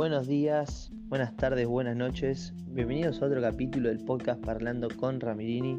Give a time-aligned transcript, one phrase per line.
[0.00, 2.54] Buenos días, buenas tardes, buenas noches.
[2.68, 5.78] Bienvenidos a otro capítulo del podcast Parlando con Ramirini.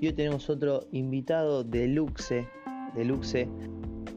[0.00, 2.48] Y hoy tenemos otro invitado deluxe,
[2.96, 3.48] deluxe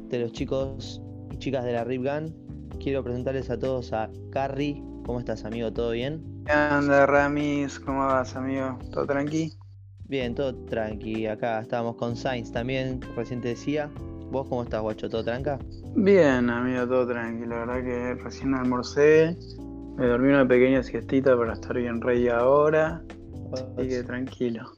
[0.10, 2.34] de los chicos y chicas de la Rip Gun.
[2.79, 4.82] Quiero presentarles a todos a Carrie.
[5.05, 5.71] ¿Cómo estás, amigo?
[5.71, 6.43] ¿Todo bien?
[6.47, 7.79] ¿Qué onda, Ramis?
[7.79, 8.79] ¿Cómo vas, amigo?
[8.92, 9.54] ¿Todo tranqui?
[10.06, 11.28] Bien, todo tranqui.
[11.28, 13.88] Acá estábamos con Sainz también, recién te decía.
[14.32, 15.07] ¿Vos cómo estás, guacho?
[15.07, 15.60] ¿Todo tranca?
[16.00, 17.65] Bien, amigo, todo tranquilo.
[17.65, 19.36] La verdad que recién almorcé.
[19.96, 23.01] Me dormí una pequeña siestita para estar bien rey ahora.
[23.51, 24.73] Así que tranquilo.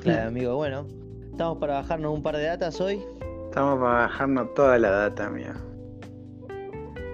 [0.00, 0.54] Claro, amigo.
[0.54, 0.86] Bueno,
[1.32, 3.02] estamos para bajarnos un par de datas hoy.
[3.46, 5.54] Estamos para bajarnos toda la data, amigo.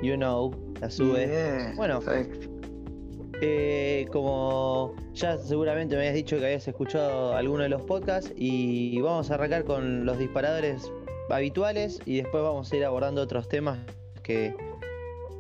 [0.03, 1.27] You know, la sube.
[1.29, 2.01] Yeah, Bueno.
[3.41, 9.01] Eh, como ya seguramente me habías dicho que habías escuchado alguno de los podcasts y
[9.01, 10.93] vamos a arrancar con los disparadores
[11.31, 13.79] habituales y después vamos a ir abordando otros temas
[14.23, 14.55] que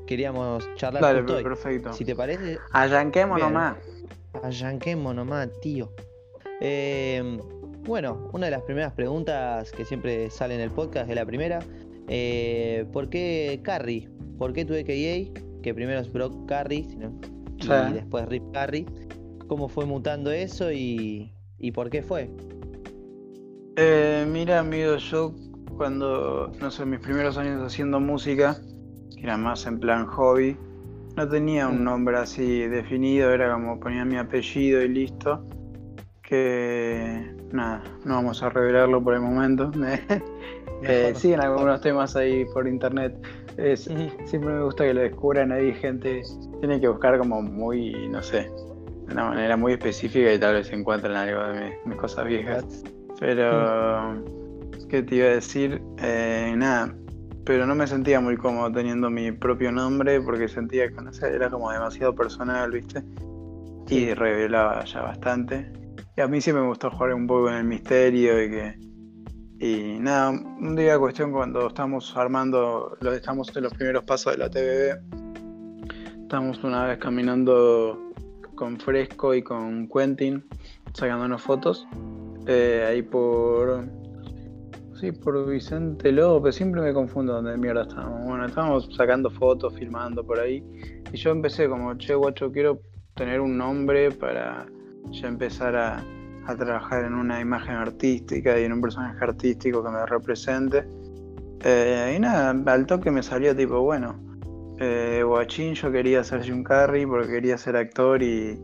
[0.07, 1.43] queríamos charlar Dale, justo hoy.
[1.43, 1.93] perfecto.
[1.93, 3.49] Si te parece, Arranquemos Bien.
[3.53, 3.77] nomás.
[4.43, 5.93] arranquemos nomás, tío.
[6.61, 7.39] Eh,
[7.85, 11.61] bueno, una de las primeras preguntas que siempre sale en el podcast es la primera.
[12.09, 14.09] Eh, ¿Por qué Carrie?
[14.39, 15.33] ¿Por qué tu AKA?
[15.63, 17.13] Que primero es Brock Carrie sino-
[17.91, 18.87] y después Rip Carrie.
[19.47, 22.31] ¿Cómo fue mutando eso y, y por qué fue?
[23.77, 25.35] Eh, mira, amigo, yo
[25.79, 28.57] cuando, no sé, mis primeros años haciendo música,
[29.17, 30.57] que era más en plan hobby,
[31.17, 31.85] no tenía un Mm.
[31.85, 35.43] nombre así definido, era como ponía mi apellido y listo.
[36.23, 39.71] Que nada, no vamos a revelarlo por el momento.
[40.81, 43.13] Eh, siguen algunos temas ahí por internet.
[43.57, 43.91] Es-
[44.27, 46.23] siempre me gusta que lo descubran ahí, gente
[46.61, 48.43] tiene que buscar como muy, no sé,
[49.07, 52.85] de una manera muy específica y tal vez encuentren algo de mis- mis cosas viejas.
[53.19, 54.23] Pero,
[54.89, 55.81] ¿qué te iba a decir?
[55.99, 56.95] Eh, nada,
[57.45, 61.35] pero no me sentía muy cómodo teniendo mi propio nombre porque sentía que no sé,
[61.35, 63.03] era como demasiado personal, ¿viste?
[63.89, 64.15] Y Sí.
[64.15, 65.73] revelaba ya bastante.
[66.17, 68.79] Y a mí siempre me gustó jugar un poco en el misterio y que.
[69.61, 74.39] Y nada, un día cuestión cuando estamos armando, lo estamos en los primeros pasos de
[74.39, 78.13] la TVB, estamos una vez caminando
[78.55, 80.45] con Fresco y con Quentin,
[80.93, 81.89] sacándonos fotos,
[82.47, 83.85] eh, ahí por...
[84.99, 88.25] Sí, por Vicente López, siempre me confundo dónde mierda estábamos.
[88.25, 90.65] Bueno, estábamos sacando fotos, filmando por ahí,
[91.13, 92.81] y yo empecé como, che, guacho, quiero
[93.15, 94.67] tener un nombre para
[95.13, 96.05] ya empezar a,
[96.47, 100.85] a trabajar en una imagen artística y en un personaje artístico que me represente.
[101.65, 104.19] Eh, y nada, al toque me salió tipo, bueno,
[104.81, 108.61] eh, Guachín, yo quería ser Jim Carrey porque quería ser actor y,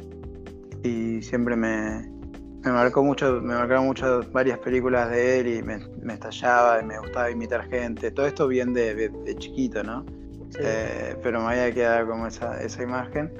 [0.82, 2.13] y siempre me,
[2.64, 6.84] me marcó mucho, me marcaron mucho varias películas de él y me, me estallaba y
[6.84, 8.10] me gustaba imitar gente.
[8.10, 10.04] Todo esto bien de, de- de chiquito, ¿no?
[10.50, 10.58] Sí.
[10.62, 13.32] Eh, pero me había quedado como esa, esa imagen.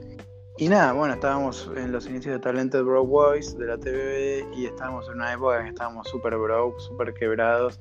[0.57, 4.67] Y nada, bueno, estábamos en los inicios de Talented Broke Boys de la TVB y
[4.67, 7.81] estábamos en una época en que estábamos súper broke, súper quebrados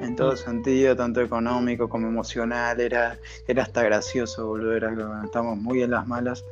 [0.00, 0.36] en todo Mm.
[0.36, 2.80] sentido, tanto económico como emocional.
[2.80, 4.74] Era, era hasta gracioso, boludo.
[4.76, 4.92] Era
[5.24, 6.44] estábamos muy en las malas.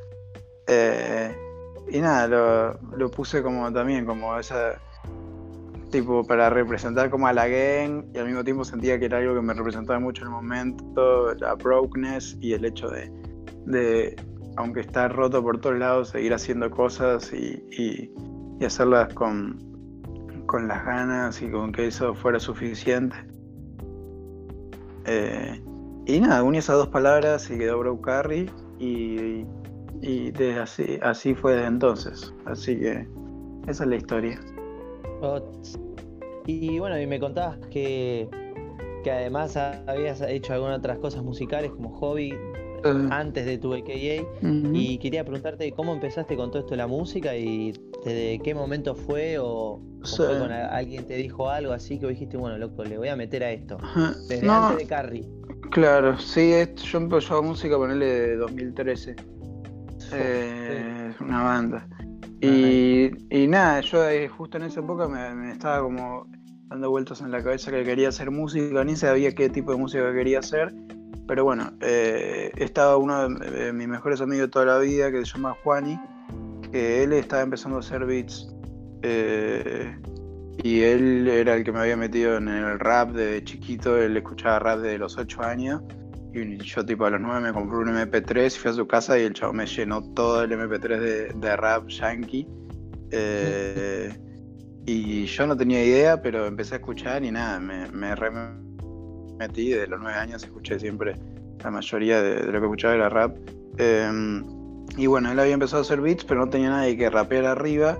[0.66, 1.36] Eh,
[1.88, 4.80] y nada, lo, lo puse como también, como esa.
[5.90, 9.34] Tipo, para representar como a la gang y al mismo tiempo sentía que era algo
[9.34, 13.10] que me representaba mucho en el momento, la brokenness y el hecho de,
[13.66, 14.16] de
[14.56, 19.58] aunque estar roto por todos lados, seguir haciendo cosas y, y- hacerlas con,
[20.46, 23.16] con las ganas y con que eso fuera suficiente.
[25.06, 25.60] Eh,
[26.06, 29.44] y nada, uní esas dos palabras y quedó Broke Carry y
[30.00, 32.32] desde así, así fue desde entonces.
[32.46, 33.06] Así que
[33.68, 34.40] esa es la historia.
[35.20, 35.78] Ots.
[36.46, 38.28] Y bueno, y me contabas que,
[39.04, 42.34] que además habías hecho algunas otras cosas musicales como hobby
[43.10, 43.74] antes de tu.
[43.74, 44.70] Ujú.
[44.72, 47.72] Y quería preguntarte cómo empezaste con todo esto de la música y
[48.04, 49.80] desde qué momento fue o,
[50.16, 53.16] fue con a- alguien te dijo algo así que dijiste, bueno, loco, le voy a
[53.16, 53.76] meter a esto.
[54.28, 55.28] Desde No, antes de Carrie.
[55.70, 56.52] Claro, sí,
[56.84, 59.14] yo empecé a música ponerle de 2013.
[60.12, 61.86] Eh, una banda.
[62.40, 66.26] Y, y nada, yo eh, justo en esa época me, me estaba como
[66.68, 70.12] dando vueltas en la cabeza que quería hacer música, ni sabía qué tipo de música
[70.12, 70.72] quería hacer.
[71.26, 75.18] Pero bueno, eh, estaba uno de, de mis mejores amigos de toda la vida que
[75.18, 75.98] se llama Juani,
[76.72, 78.48] que él estaba empezando a hacer beats.
[79.02, 79.96] eh,
[80.62, 84.58] y él era el que me había metido en el rap desde chiquito, él escuchaba
[84.58, 85.82] rap desde los 8 años.
[86.32, 89.22] Y yo tipo a los 9 me compré un MP3, fui a su casa y
[89.22, 92.46] el chavo me llenó todo el MP3 de, de rap yankee.
[93.10, 94.16] Eh,
[94.86, 98.30] y yo no tenía idea, pero empecé a escuchar y nada, me, me re
[99.38, 101.14] metí, de los 9 años escuché siempre
[101.62, 103.36] la mayoría de, lo que escuchaba era rap.
[103.78, 104.44] Em,
[104.96, 107.98] y bueno, él había empezado a hacer beats, pero no tenía nadie que rapear arriba.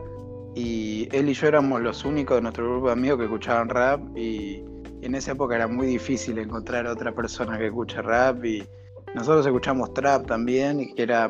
[0.54, 4.00] Y él y yo éramos los únicos de nuestro grupo de amigos que escuchaban rap.
[4.16, 4.62] Y
[5.02, 8.44] en esa época era muy difícil encontrar a otra persona que escuche rap.
[8.44, 8.66] Y
[9.14, 11.28] nosotros escuchamos trap también, y que era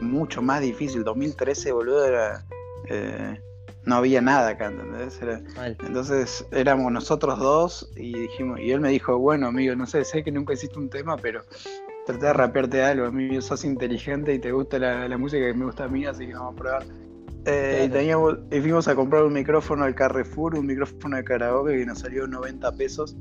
[0.00, 1.04] mucho más difícil.
[1.04, 2.44] 2013, boludo, era.
[2.88, 3.40] Eh,
[3.88, 5.18] no había nada acá, ¿entendés?
[5.80, 10.22] entonces éramos nosotros dos y dijimos, y él me dijo, bueno amigo, no sé, sé
[10.22, 11.42] que nunca hiciste un tema, pero
[12.04, 15.84] traté de rapearte algo, amigo, sos inteligente y te gusta la, música que me gusta
[15.84, 16.84] a mí, así que vamos a probar.
[17.46, 21.78] Eh, y, teníamos, y fuimos a comprar un micrófono al Carrefour, un micrófono de karaoke
[21.78, 23.16] que nos salió 90 pesos.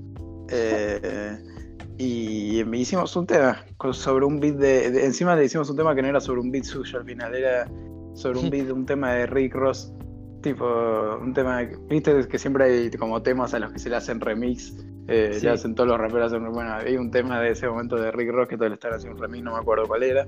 [0.49, 1.37] Eh,
[1.97, 6.09] y hicimos un tema sobre un beat de, Encima le hicimos un tema que no
[6.09, 7.69] era sobre un beat suyo al final, era
[8.13, 9.93] sobre un beat, un tema de Rick Ross.
[10.41, 14.21] Tipo, un tema, viste que siempre hay como temas a los que se le hacen
[14.21, 14.77] remix,
[15.07, 18.31] eh, ya hacen todos los raperos, bueno, hay un tema de ese momento de Rick
[18.31, 20.27] Ross que todos le están haciendo un remix, no me acuerdo cuál era.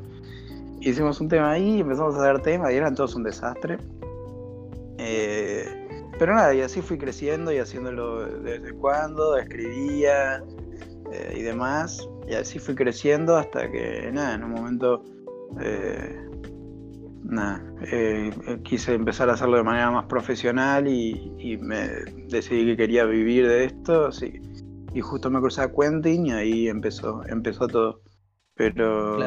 [0.82, 3.78] Hicimos un tema ahí, empezamos a hacer temas y eran todos un desastre.
[4.98, 5.66] Eh,
[6.18, 10.44] pero nada, y así fui creciendo y haciéndolo de vez en cuando, escribía
[11.12, 12.08] eh, y demás.
[12.28, 15.04] Y así fui creciendo hasta que, nada, en un momento
[17.24, 18.32] nada, eh,
[18.64, 21.88] quise empezar a hacerlo de manera más profesional y, me
[22.28, 24.10] decidí que quería vivir de esto,
[24.94, 28.02] y justo me crucé a Quentin y ahí empezó, empezó todo.
[28.56, 29.18] Pero,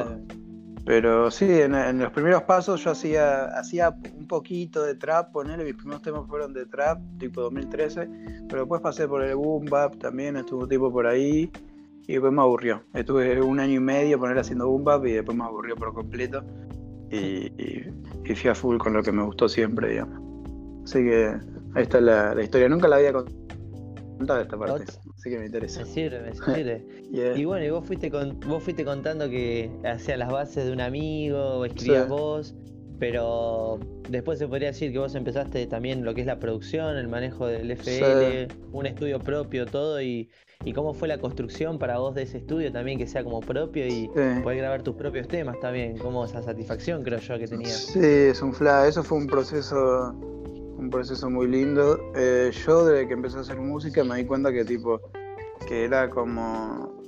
[0.84, 5.74] pero sí, en, los primeros pasos yo hacía, hacía un poquito de trap, ponele, mis
[5.74, 8.08] primeros temas fueron de trap, tipo 2013,
[8.48, 11.50] pero después pasé por el boom bap también, estuvo un tipo por ahí.
[12.08, 12.82] Y después me aburrió.
[12.94, 16.42] Estuve un año y medio poner haciendo boom bap y después me aburrió por completo
[17.12, 20.20] y, fui a full con lo que me gustó siempre, digamos.
[20.84, 21.36] Así que
[21.74, 22.68] ahí está la, historia.
[22.68, 24.84] Nunca la había contado esta parte,
[25.22, 25.80] así que me interesa.
[25.80, 26.84] Me sirve, me sirve.
[27.36, 30.80] Y bueno, y vos fuiste, con, vos fuiste contando que hacías las bases de un
[30.80, 32.54] amigo, escribías vos,
[32.98, 33.78] pero
[34.08, 37.46] después se podría decir que vos empezaste también lo que es la producción, el manejo
[37.46, 40.30] del FL, un estudio propio, todo, y,
[40.64, 43.86] y cómo fue la construcción para vos de ese estudio también, que sea como propio
[43.86, 44.08] y
[44.42, 47.76] poder grabar tus propios temas también, como esa satisfacción creo yo que tenías.
[47.76, 50.14] Sí, es un fla, eso fue un proceso,
[50.82, 51.98] un proceso muy lindo.
[52.14, 55.00] Eh, yo desde que empecé a hacer música me di cuenta que tipo,
[55.66, 57.00] que era como...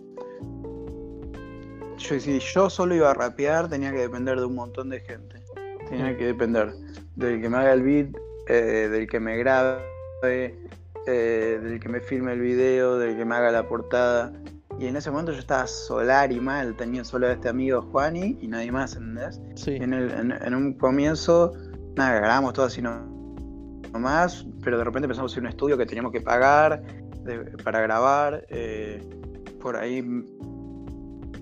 [1.98, 5.42] Yo, si yo solo iba a rapear tenía que depender de un montón de gente.
[5.88, 6.72] Tenía que depender
[7.16, 8.08] del que me haga el beat,
[8.48, 9.82] eh, del que me grabe,
[11.06, 14.32] eh, del que me filme el video, del que me haga la portada.
[14.78, 18.38] Y en ese momento yo estaba solar y mal, tenía solo a este amigo Juani
[18.40, 19.40] y nadie más, ¿entendés?
[19.54, 19.76] Sí.
[19.76, 21.52] En, en, un comienzo,
[21.94, 23.13] nada, grabamos todo así no,
[23.98, 26.82] más, pero de repente empezamos a hacer un estudio que teníamos que pagar
[27.62, 28.46] para grabar.
[28.48, 29.02] Eh,
[29.60, 30.02] por ahí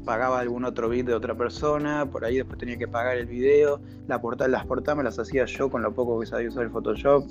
[0.05, 3.81] pagaba algún otro beat de otra persona, por ahí después tenía que pagar el video,
[4.09, 6.71] la portada, las portadas me las hacía yo con lo poco que sabía usar el
[6.71, 7.25] Photoshop.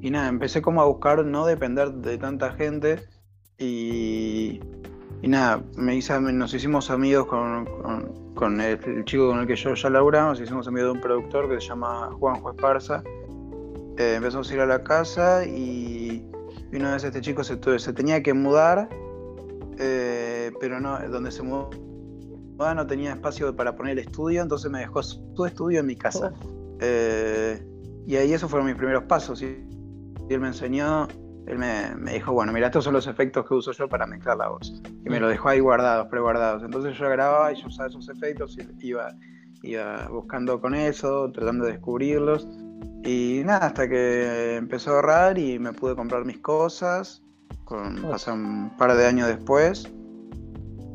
[0.00, 3.00] Y nada, empecé como a buscar no depender de tanta gente
[3.58, 4.60] y,
[5.22, 9.74] y nada, me hice, nos hicimos amigos con, con, el, chico con el que yo
[9.74, 13.02] ya laburamos, nos hicimos amigos de un productor que se llama Juanjo Esparza.
[13.98, 16.26] Eh, empezamos a ir a la casa y,
[16.72, 18.88] una vez este chico se, se tenía que mudar,
[19.78, 21.70] eh, pero no, donde se mudó
[22.74, 26.32] no tenía espacio para poner el estudio, entonces me dejó su estudio en mi casa.
[26.44, 26.78] Oh.
[26.80, 27.60] Eh,
[28.06, 29.42] y ahí esos fueron mis primeros pasos.
[29.42, 29.66] Y
[30.28, 31.08] y él me enseñó,
[31.46, 34.48] él me, dijo, bueno, mira, estos son los efectos que uso yo para mezclar la
[34.48, 34.80] voz.
[35.04, 36.62] Y me lo dejó ahí guardados, preguardados.
[36.62, 39.14] Entonces yo grababa y yo usaba esos efectos y iba,
[39.62, 42.46] iba buscando con eso, tratando de descubrirlos.
[43.04, 47.22] Y nada, hasta que empezó a ahorrar y me pude comprar mis cosas,
[47.64, 49.90] con, un par de años después.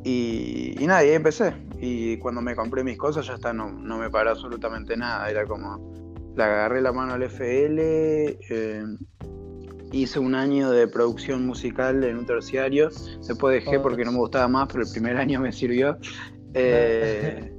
[0.04, 1.54] Y, y, nada, y ahí empecé.
[1.80, 5.30] Y cuando me compré mis cosas ya está, no, no me paró absolutamente nada.
[5.30, 8.84] Era como, le agarré la mano al FL, eh,
[9.92, 12.90] hice un año de producción musical en un terciario,
[13.28, 15.98] después dejé porque no me gustaba más, pero el primer año me sirvió.
[16.60, 17.54] Eh,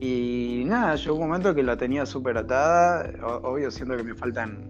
[0.00, 3.10] y nada, llegó un momento que la tenía súper atada,
[3.42, 4.66] obvio siento que me faltan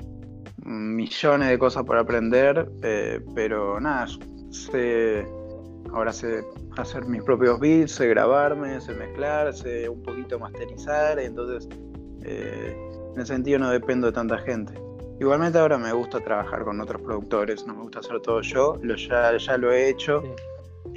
[0.64, 4.06] millones de cosas por aprender, eh, pero nada,
[4.50, 5.26] sé,
[5.92, 6.44] ahora sé
[6.76, 11.68] hacer mis propios beats, sé grabarme, sé mezclar, sé un poquito masterizar, entonces
[12.22, 14.74] en ese sentido no dependo de tanta gente.
[15.18, 18.96] Igualmente ahora me gusta trabajar con otros productores, no me gusta hacer todo yo, lo,
[18.96, 20.22] ya, ya lo he hecho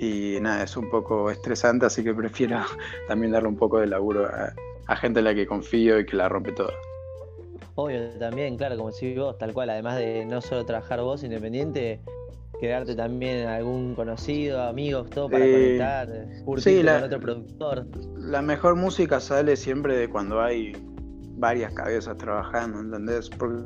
[0.02, 2.60] y nada, es un poco estresante, así que prefiero
[3.08, 6.30] también darle un poco de laburo a, gente en la que confío y que la
[6.30, 6.74] rompe toda.
[7.76, 12.02] Obvio, también, claro, como si vos, tal cual, además de no solo trabajar vos independiente,
[12.60, 16.10] quedarte también algún conocido, amigos, todo para conectar,
[16.58, 17.86] sí, con otro productor.
[18.18, 20.74] La mejor música sale siempre de cuando hay
[21.38, 23.30] varias cabezas trabajando, ¿entendés?
[23.30, 23.64] Porque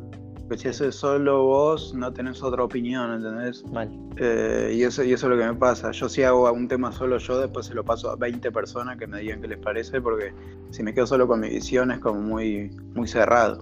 [0.58, 3.66] si eso es solo vos, no tenés otra opinión, ¿entendés?
[3.72, 3.90] Mal.
[4.18, 5.92] Eh, y, eso, y eso es lo que me pasa.
[5.92, 9.08] Yo si hago un tema solo yo, después se lo paso a 20 personas que
[9.08, 10.34] me digan qué les parece, porque
[10.72, 13.60] si me quedo solo con mi visión es como muy, muy cerrado.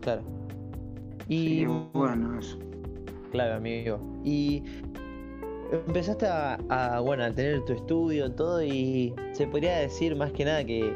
[0.00, 0.22] Claro.
[1.28, 2.58] Y bueno, eso.
[3.30, 4.00] Claro, amigo.
[4.24, 4.64] Y
[5.72, 10.64] empezaste a, bueno, a tener tu estudio, todo, y se podría decir más que nada
[10.64, 10.92] que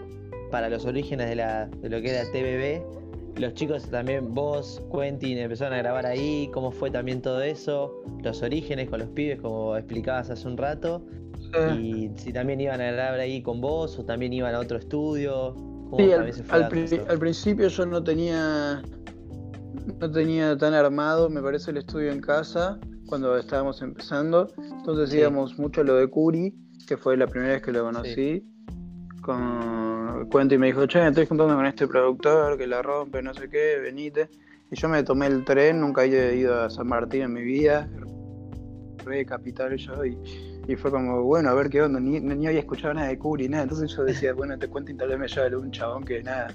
[0.50, 3.03] para los orígenes de, la, de lo que era TBB,
[3.36, 8.42] los chicos también, vos, Quentin, empezaron a grabar ahí, cómo fue también todo eso, los
[8.42, 11.04] orígenes con los pibes, como explicabas hace un rato,
[11.78, 15.54] y si también iban a grabar ahí con vos o también iban a otro estudio.
[15.96, 16.32] Sí, al,
[17.08, 18.82] al principio yo no tenía
[20.00, 24.52] no tenía tan armado, me parece, el estudio en casa cuando estábamos empezando.
[24.58, 26.54] Entonces íbamos mucho a lo de Curi,
[26.86, 28.44] que fue la primera vez que lo conocí.
[29.24, 33.32] Con cuento y me dijo, che, estoy juntando con este productor que la rompe, no
[33.32, 34.28] sé qué, venite.
[34.70, 37.88] Y yo me tomé el tren, nunca he ido a San Martín en mi vida,
[39.04, 40.18] re capital yo, y,
[40.68, 43.48] y fue como, bueno, a ver qué onda, ni, ni había escuchado nada de Curi,
[43.48, 43.62] nada.
[43.62, 46.54] Entonces yo decía, bueno, te cuento y tal vez me lleve un chabón que nada,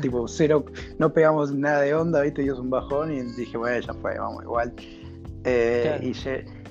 [0.00, 0.64] tipo, cero,
[0.98, 4.44] no pegamos nada de onda, viste, dio un bajón y dije, bueno, ya fue, vamos
[4.44, 4.72] igual.
[5.44, 6.12] Eh, y,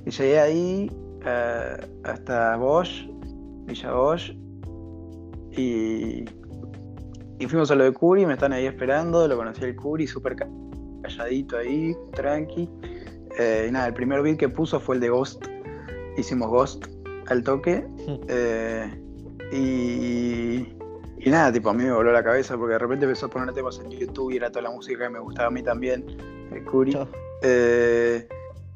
[0.09, 0.91] llegué ahí
[1.25, 3.05] eh, hasta Bosch,
[3.65, 4.31] Villa Bosch,
[5.59, 6.25] y,
[7.39, 10.35] y fuimos a lo de Curi, me están ahí esperando, lo conocí el Curi, súper
[11.03, 12.69] calladito ahí, tranqui.
[13.37, 15.45] Eh, y nada, el primer beat que puso fue el de Ghost,
[16.17, 16.85] hicimos Ghost
[17.27, 17.85] al toque.
[19.51, 20.79] y
[21.21, 23.53] y nada, tipo, a mí me voló la cabeza porque de repente empezó a poner
[23.53, 26.05] temas en YouTube y era toda la música que me gustaba a mí también,
[26.51, 26.97] el Curi.
[27.41, 28.25] Eh,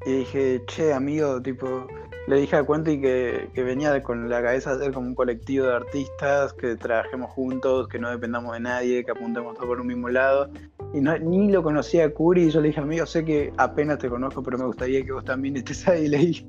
[0.06, 1.88] y dije, che, amigo, tipo,
[2.28, 5.66] le dije a Cuenti que, que venía con la cabeza de ser como un colectivo
[5.66, 9.88] de artistas, que trabajemos juntos, que no dependamos de nadie, que apuntemos todos por un
[9.88, 10.50] mismo lado.
[10.94, 14.00] Y no, ni lo conocía a Curi y yo le dije, amigo, sé que apenas
[14.00, 16.06] te conozco, pero me gustaría que vos también estés ahí.
[16.06, 16.46] Y le dije.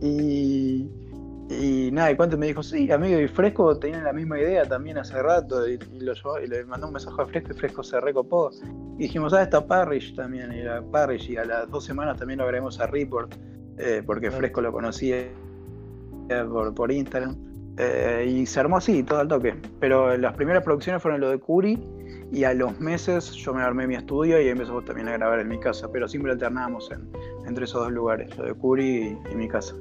[0.00, 0.90] Y,
[1.48, 4.98] y nada, y Cuento me dijo, sí, amigo, y Fresco tenía la misma idea también
[4.98, 6.12] hace rato, y, lo
[6.42, 8.50] y le mandó un mensaje a Fresco y Fresco se recopó.
[8.98, 12.38] Y dijimos, ah, está Parrish también, y a Parrish, y a las dos semanas también
[12.38, 13.34] lo agregamos a Report,
[13.78, 15.28] eh, porque Fresco lo conocía
[16.28, 17.36] por, por Instagram.
[17.78, 19.54] Eh, y se armó así, todo al toque.
[19.80, 21.78] Pero las primeras producciones fueron lo de Curi,
[22.32, 25.48] y a los meses yo me armé mi estudio y empezamos también a grabar en
[25.48, 26.90] mi casa, pero siempre alternábamos
[27.46, 29.76] entre esos dos lugares, lo de Curi y mi casa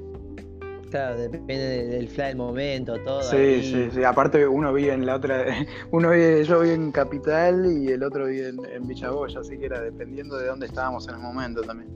[1.17, 3.21] depende del fly del momento, todo.
[3.23, 4.03] Sí, sí, sí.
[4.03, 5.45] Aparte uno vive en la otra,
[5.91, 9.65] uno vive, yo vivo en Capital y el otro vive en, en Villagoya, así que
[9.65, 11.89] era dependiendo de dónde estábamos en el momento también.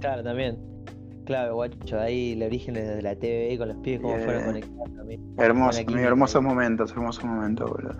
[0.00, 0.71] Claro, también.
[1.24, 5.34] Claro, guacho, ahí el origen desde la TV con los pies, cómo fueron conectados también.
[5.38, 7.96] Hermoso, hermosos momentos, hermosos momentos, boludo.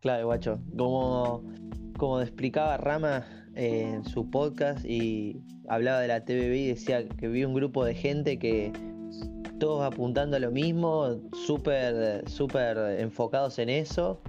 [0.00, 0.60] Claro, guacho.
[0.76, 1.42] Como,
[1.96, 3.24] como explicaba Rama
[3.54, 7.94] en su podcast y hablaba de la TVB y decía que vi un grupo de
[7.94, 8.72] gente que
[9.58, 14.20] todos apuntando a lo mismo, súper, súper enfocados en eso.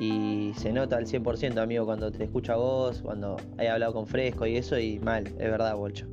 [0.00, 4.46] Y se nota al 100%, amigo, cuando te escucha vos, cuando he hablado con Fresco
[4.46, 6.06] y eso, y mal, es verdad, Bolcho.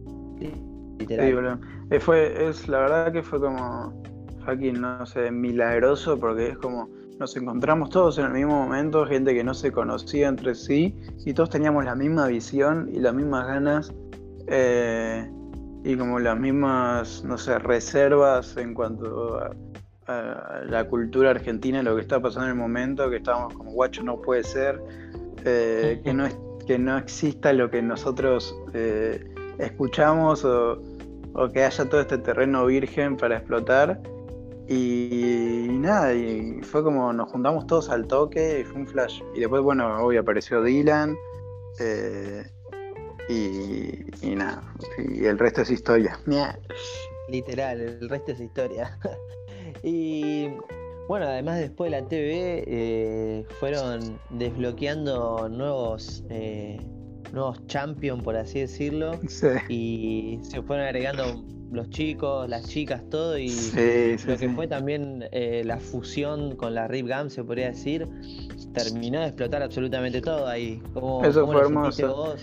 [0.99, 4.01] Sí, eh, fue, es, la verdad que fue como
[4.45, 9.33] fucking, no sé, milagroso, porque es como nos encontramos todos en el mismo momento, gente
[9.33, 13.47] que no se conocía entre sí, y todos teníamos la misma visión y las mismas
[13.47, 13.93] ganas.
[14.47, 15.29] Eh,
[15.83, 19.51] y como las mismas, no sé, reservas en cuanto a,
[20.67, 24.21] la cultura argentina, lo que está pasando en el momento, que estábamos como guacho no
[24.21, 24.79] puede ser,
[25.43, 26.27] eh, que, no
[26.67, 30.81] que no exista lo que nosotros eh, escuchamos o,
[31.53, 34.01] que haya todo este terreno virgen para explotar.
[34.67, 39.21] Y, nada, y fue como nos juntamos todos al toque y fue un flash.
[39.35, 41.15] Y después, bueno, hoy apareció Dylan.
[41.79, 42.43] Eh,
[43.29, 44.61] y, nada,
[44.97, 46.19] y el resto es historia.
[47.29, 48.97] Literal, el resto es historia.
[49.83, 50.49] y
[51.07, 56.79] bueno, además después de la TV eh, fueron desbloqueando nuevos eh,
[57.33, 59.19] nuevos champions, por así decirlo.
[59.69, 63.37] Y se fueron agregando los chicos, las chicas, todo.
[63.37, 63.49] Y
[64.25, 68.07] lo que fue también eh, la fusión con la Rip Gam, se podría decir,
[68.73, 70.81] terminó de explotar absolutamente todo ahí.
[71.23, 72.35] Eso fue hermoso.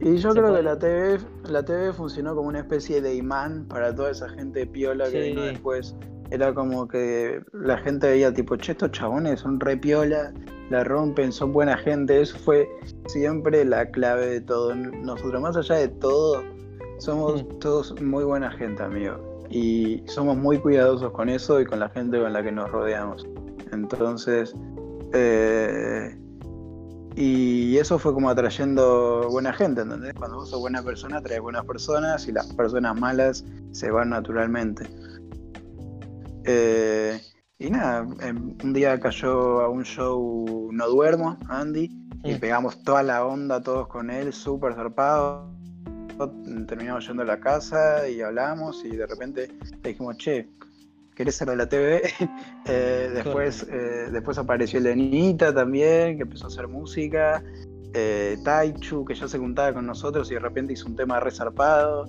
[0.00, 3.94] Y yo creo que la TV, la TV funcionó como una especie de imán para
[3.94, 5.94] toda esa gente piola que vino después.
[6.32, 10.32] Era como que la gente veía tipo, che, estos chabones son re piola,
[10.70, 12.22] la rompen, son buena gente.
[12.22, 12.66] Eso fue
[13.06, 14.74] siempre la clave de todo.
[14.74, 16.42] Nosotros, más allá de todo,
[16.98, 17.58] somos Mm.
[17.58, 19.46] todos muy buena gente, amigo.
[19.50, 23.26] Y somos muy cuidadosos con eso y con la gente con la que nos rodeamos.
[23.70, 24.54] Entonces,
[25.12, 26.16] eh,
[27.14, 30.14] y eso fue como atrayendo buena gente, ¿entendés?
[30.14, 34.86] Cuando vos sos buena persona, atraes buenas personas y las personas malas se van naturalmente.
[36.44, 37.20] Eh,
[37.58, 41.90] y nada, un día cayó a un show No Duermo, Andy,
[42.24, 45.50] y pegamos toda la onda todos con él, súper zarpado.
[46.66, 49.48] Terminamos yendo a la casa y hablamos y de repente
[49.82, 50.48] le dijimos, che,
[51.14, 52.02] ¿querés ser de la TV?
[52.66, 57.42] Eh, después, eh, después apareció Lenita también, que empezó a hacer música.
[57.92, 62.06] Eh, Taichu, que ya se juntaba con nosotros y de repente hizo un tema resarpado.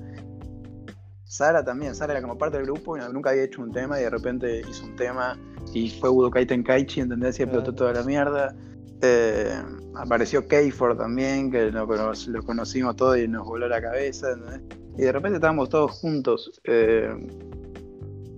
[1.34, 4.04] Sara también, Sara era como parte del grupo y nunca había hecho un tema y
[4.04, 5.36] de repente hizo un tema
[5.74, 7.40] y fue Budokai Tenkaichi, ¿entendés?
[7.40, 8.56] Y explotó toda la mierda.
[9.02, 9.52] Eh,
[9.96, 14.62] apareció Keifor también, que lo, cono- lo conocimos todos y nos voló la cabeza, ¿entendés?
[14.96, 16.62] Y de repente estábamos todos juntos.
[16.66, 17.10] eh,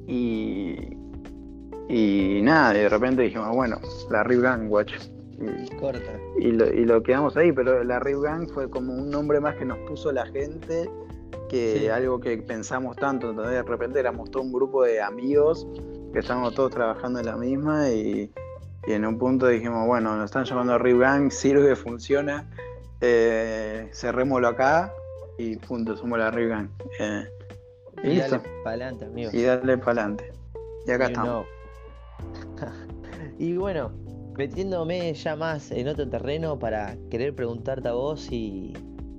[0.07, 0.77] y,
[1.89, 3.77] y nada, y de repente dijimos, bueno,
[4.09, 4.95] la Rip Gang, guacho.
[5.37, 5.99] Y, Corta.
[6.39, 9.55] y lo, y lo quedamos ahí, pero la Rip Gang fue como un nombre más
[9.55, 10.89] que nos puso la gente
[11.55, 11.87] que Sí.
[11.87, 15.67] algo que pensamos tanto, entonces de repente éramos todo un grupo de amigos
[16.13, 18.31] que estábamos todos trabajando en la misma y,
[18.87, 22.49] y en un punto dijimos, bueno, nos están llamando Rip Gang, sirve, funciona,
[23.01, 24.93] eh, cerrémoslo acá
[25.37, 26.69] y punto, somos la Rip Gang.
[26.99, 27.25] Eh,
[28.03, 29.29] y Y listo, dale para adelante, amigo.
[29.33, 30.33] y darle para adelante.
[30.87, 31.45] Y acá Y estamos.
[33.39, 33.91] y bueno,
[34.37, 38.73] metiéndome ya más en otro terreno para querer preguntarte a vos y,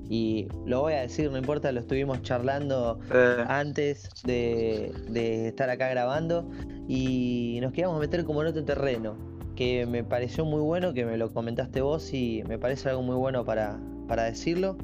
[0.09, 5.69] y lo voy a decir, no importa, lo estuvimos charlando Eh, antes de, de estar
[5.71, 6.49] acá grabando
[6.89, 9.17] y nos queríamos meter como en otro terreno
[9.57, 13.17] que me pareció muy bueno, que me lo comentaste vos y me parece algo muy
[13.17, 14.77] bueno para, para decirlo.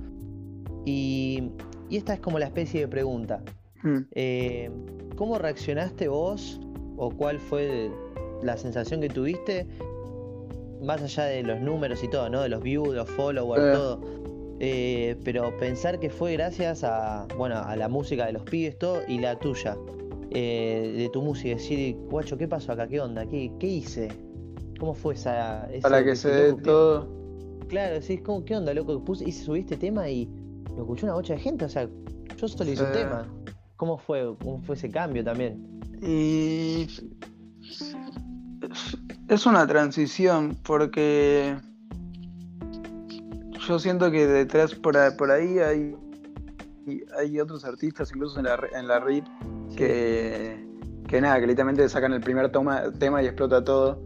[0.84, 1.50] Y,
[1.90, 3.42] y esta es como la especie de pregunta.
[3.82, 3.98] mm.
[4.12, 4.70] Eh,
[5.16, 6.58] ¿Cómo reaccionaste vos
[6.96, 7.90] o cuál fue
[8.42, 9.66] la sensación que tuviste
[10.82, 12.40] más allá de los números y todo, ¿no?
[12.42, 13.72] De los views, los followers, Eh.
[13.72, 14.00] todo.
[14.60, 19.00] Eh, pero pensar que fue gracias a, bueno, a la música de los pibes, todo,
[19.08, 19.76] y la tuya,
[20.30, 22.86] eh, de tu música, decir, guacho, ¿qué pasó acá?
[22.86, 23.26] ¿Qué onda?
[23.26, 24.08] ¿Qué, qué hice?
[24.78, 25.66] ¿Cómo fue esa...
[25.70, 27.08] ese- Para que se dé todo.
[27.68, 29.02] Claro, decís, ¿cómo, ¿qué onda, loco?
[29.04, 30.26] Puse, hice, subí este tema y
[30.76, 31.88] lo escuchó una bocha de gente, o sea,
[32.36, 33.26] yo solo hice un tema.
[33.76, 34.34] ¿Cómo fue?
[34.44, 35.80] ¿Cómo fue ese cambio también?
[36.02, 36.86] Y
[39.28, 41.56] es una transición porque
[43.66, 45.96] yo siento que detrás por ahí, por ahí hay,
[47.18, 49.04] hay otros artistas, incluso en la, en la
[49.76, 50.66] que,
[51.08, 54.02] que nada, que literalmente sacan el primer toma, tema y explota todo.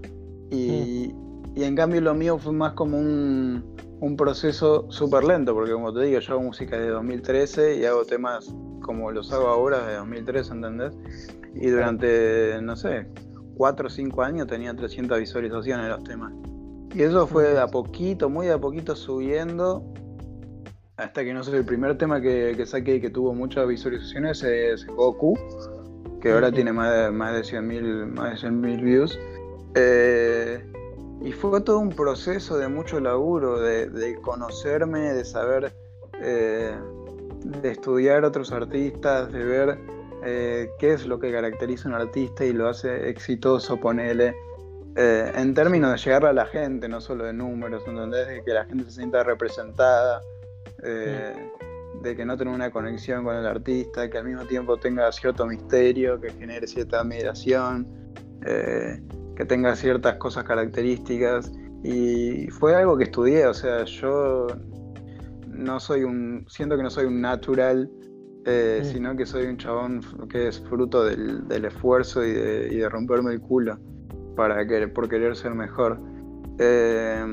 [0.51, 1.14] Y,
[1.55, 3.64] y en cambio lo mío fue más como un,
[4.01, 8.05] un proceso súper lento, porque como te digo, yo hago música de 2013 y hago
[8.05, 10.92] temas como los hago ahora de 2013, ¿entendés?
[11.55, 13.09] Y durante, no sé,
[13.57, 16.33] 4 o 5 años tenía 300 visualizaciones los temas.
[16.96, 19.85] Y eso fue de a poquito, muy de a poquito subiendo,
[20.96, 24.42] hasta que no sé, el primer tema que, que saqué y que tuvo muchas visualizaciones
[24.42, 25.38] es Goku,
[26.22, 29.18] que ahora tiene más de, más de 100.000 más de 100.000 views.
[29.74, 30.64] Eh,
[31.20, 35.74] y fue todo un proceso de mucho laburo, de, de conocerme, de saber,
[36.22, 36.74] eh,
[37.44, 39.78] de estudiar otros artistas, de ver
[40.24, 44.35] eh, qué es lo que caracteriza a un artista y lo hace exitoso, ponele.
[44.96, 48.28] Eh, en términos de llegarle a la gente, no solo de números, ¿entendés?
[48.28, 50.22] De que la gente se sienta representada,
[50.82, 51.35] eh,
[52.02, 55.46] de que no tenga una conexión con el artista, que al mismo tiempo tenga cierto
[55.46, 57.87] misterio, que genere cierta admiración,
[58.46, 59.02] eh,
[59.37, 61.52] que tenga ciertas cosas características.
[61.82, 64.46] Y fue algo que estudié, o sea, yo
[65.46, 67.90] no soy un, siento que no soy un natural,
[68.46, 68.87] eh, Mm.
[68.87, 72.88] sino que soy un chabón que es fruto del, del esfuerzo y de, y de
[72.88, 73.78] romperme el culo
[74.37, 76.01] para que, por querer ser mejor.
[76.59, 77.25] Eh,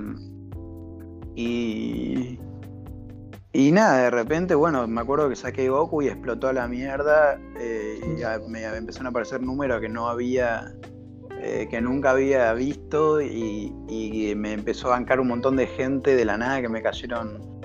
[1.36, 2.39] y,
[3.52, 8.00] y nada, de repente, bueno, me acuerdo que saqué Goku y explotó la mierda eh,
[8.02, 10.74] y me empezaron a aparecer números que no había,
[11.39, 16.16] eh, que nunca había visto y, y me empezó a bancar un montón de gente
[16.16, 17.62] de la nada que me cayeron,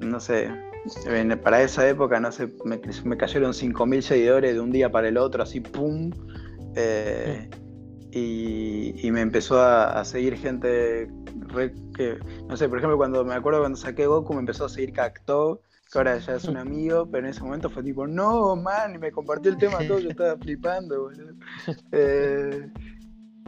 [0.00, 0.50] no sé,
[1.42, 5.16] para esa época, no sé, me, me cayeron 5.000 seguidores de un día para el
[5.16, 6.10] otro, así, ¡pum!
[6.74, 7.48] Eh,
[8.12, 11.10] y, y me empezó a, a seguir gente
[11.48, 14.68] re- que, no sé, por ejemplo, cuando me acuerdo cuando saqué Goku, me empezó a
[14.68, 18.54] seguir Cacto, que ahora ya es un amigo, pero en ese momento fue tipo, no,
[18.54, 21.34] man, y me compartió el tema todo, yo estaba flipando, boludo.
[21.92, 22.70] Eh,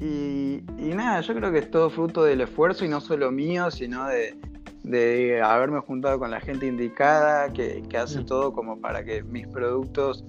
[0.01, 3.71] y, y nada, yo creo que es todo fruto del esfuerzo y no solo mío,
[3.71, 4.37] sino de,
[4.83, 8.27] de haberme juntado con la gente indicada, que, hace mm.
[8.27, 10.25] todo como para que mis productos,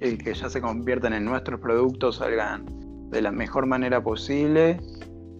[0.00, 2.83] que, que ya se conviertan en nuestros productos, salgan
[3.14, 4.80] de la mejor manera posible.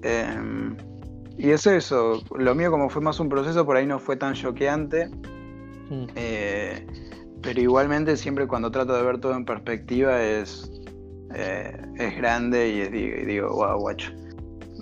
[0.02, 0.76] Em,
[1.37, 4.34] y es eso, lo mío como fue más un proceso, por ahí no fue tan
[4.34, 5.08] choqueante.
[5.90, 6.06] Mm.
[6.14, 6.87] Eh,
[7.42, 10.70] pero igualmente siempre cuando trato de ver todo en perspectiva es,
[11.34, 14.12] eh, es grande y, digo, wow, guacho.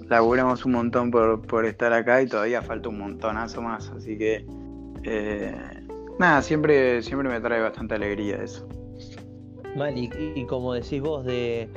[0.09, 3.91] Laburamos un montón por, estar acá y todavía falta un montonazo más.
[3.91, 4.45] Así que
[5.05, 5.57] eh,
[6.19, 8.69] nada, siempre, siempre me trae bastante alegría eso.
[9.75, 11.69] Mal, y, como decís vos, de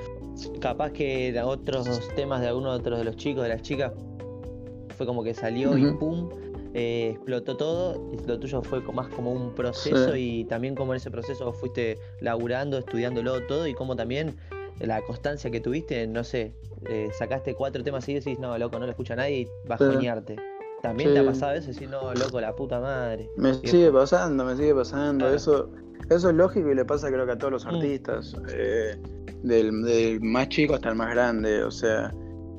[0.59, 3.93] capaz que otros temas de algunos otros de los chicos, de las chicas,
[4.95, 6.29] fue como que salió y pum,
[6.73, 8.11] eh, explotó todo.
[8.11, 11.97] Y lo tuyo fue más como un proceso y también como en ese proceso fuiste
[12.19, 14.35] laburando, estudiándolo todo y como también
[14.79, 16.53] la constancia que tuviste, no sé,
[16.89, 20.35] eh, sacaste cuatro temas y decís, no, loco, no lo escucha nadie y a soñarte.
[20.81, 21.67] ¿También te ha pasado eso?
[21.67, 23.29] Decir, no, loco, la puta madre.
[23.37, 25.33] Me sigue pasando, me sigue pasando.
[25.33, 25.69] Eso,
[26.09, 27.69] eso es lógico y le pasa creo que a todos los mm.
[27.69, 28.35] artistas.
[28.49, 28.97] Eh,
[29.43, 31.63] del, más chico hasta el más grande.
[31.63, 32.11] O sea,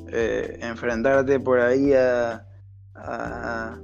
[0.09, 2.47] eh, enfrentarte por ahí a,
[2.95, 3.79] a,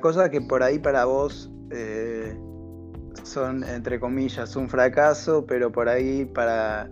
[0.00, 2.38] cosas que por ahí para vos eh,
[3.22, 6.88] son, entre comillas, un fracaso, pero por ahí para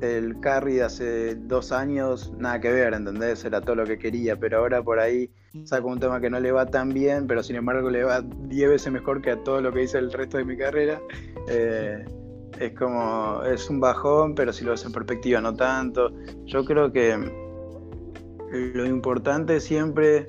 [0.00, 3.44] el Carry de hace dos años, nada que ver, ¿entendés?
[3.44, 5.30] Era todo lo que quería, pero ahora por ahí
[5.64, 8.68] saco un tema que no le va tan bien, pero sin embargo le va 10
[8.68, 11.00] veces mejor que a todo lo que hice el resto de mi carrera.
[11.48, 12.04] Eh,
[12.58, 16.12] es como, es un bajón, pero si lo ves en perspectiva no tanto.
[16.44, 17.16] Yo creo que
[18.50, 20.26] lo importante siempre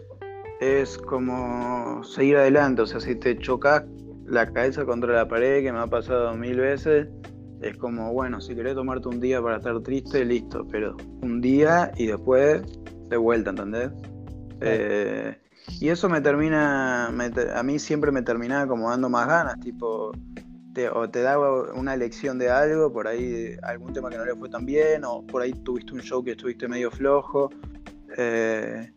[0.59, 3.85] es como seguir adelante, o sea, si te chocas
[4.25, 7.07] la cabeza contra la pared, que me ha pasado mil veces,
[7.61, 11.91] es como, bueno, si querés tomarte un día para estar triste, listo, pero un día
[11.95, 12.61] y después
[13.09, 13.89] de vuelta, ¿entendés?
[14.61, 15.37] Eh,
[15.79, 20.11] y eso me termina, a mí siempre me terminaba como dando más ganas, tipo,
[20.93, 24.49] o te daba una lección de algo, por ahí algún tema que no le fue
[24.49, 27.49] tan bien, o por ahí tuviste un show que estuviste medio flojo,
[28.17, 28.91] eh,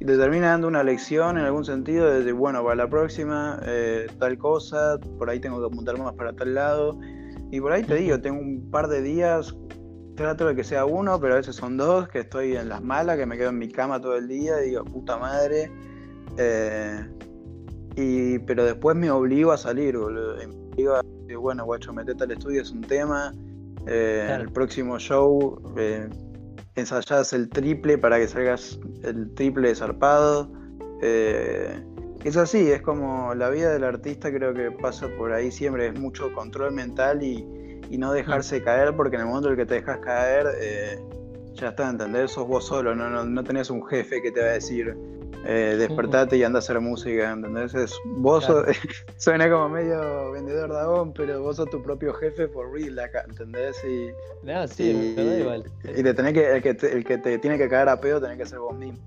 [0.00, 4.06] y te termina dando una lección en algún sentido de bueno, para la próxima, eh,
[4.18, 6.98] tal cosa, por ahí tengo que apuntar más para tal lado,
[7.50, 9.54] y por ahí te digo, tengo un par de días,
[10.18, 13.16] trato de que sea uno, pero a veces son dos, que estoy en las malas,
[13.16, 15.70] que me quedo en mi cama todo el día, y digo, puta madre.
[16.36, 17.06] Eh,
[17.96, 20.36] y, pero después me obligo a salir, boludo.
[20.36, 23.32] Me obligo a decir, bueno, guacho, metete al estudio, es un tema.
[23.86, 26.08] Eh, El próximo show eh,
[26.74, 30.50] ensayás el triple para que salgas el triple de zarpado.
[31.00, 31.80] Eh,
[32.24, 35.98] es así, es como la vida del artista creo que pasa por ahí siempre, es
[35.98, 37.46] mucho control mental y,
[37.96, 40.98] no dejarse caer, porque en el momento en el que te dejas caer, eh,
[41.54, 42.32] ya está, ¿entendés?
[42.32, 44.94] Sos vos solo, no, no, no, tenés un jefe que te va a decir,
[45.46, 47.74] eh, despertate y anda a hacer música, ¿entendés?
[47.74, 48.46] Es, vos
[49.16, 53.24] suena como medio vendedor de agón, pero vos sos tu propio jefe por real acá,
[53.26, 53.82] ¿entendés?
[53.84, 54.10] Y,
[54.44, 55.64] no, sí, y, igual.
[55.84, 58.20] Y te tenés que el, que te, el que te tiene que caer a pedo,
[58.20, 58.98] tenés que ser vos mismo.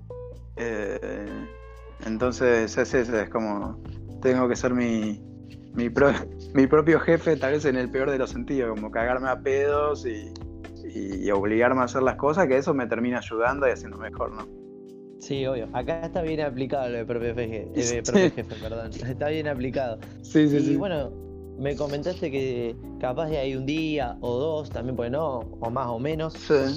[0.56, 1.46] Eh,
[2.04, 3.80] entonces es eso, es como
[4.20, 5.20] tengo que ser mi,
[6.54, 10.06] mi, propio jefe, tal vez en el peor de los sentidos, como cagarme a pedos
[10.06, 10.32] y,
[11.30, 14.46] obligarme a hacer las cosas, que eso me termina ayudando y haciendo mejor, ¿no?
[15.20, 15.68] Sí, obvio.
[15.72, 18.90] Acá está bien aplicado lo de propio, jefe, eh, propio jefe, perdón.
[19.08, 19.98] Está bien aplicado.
[20.20, 20.72] Sí, sí, sí.
[20.72, 21.12] Y bueno,
[21.58, 25.86] me comentaste que capaz de hay un día o dos, también pues no, o más
[25.86, 26.34] o menos,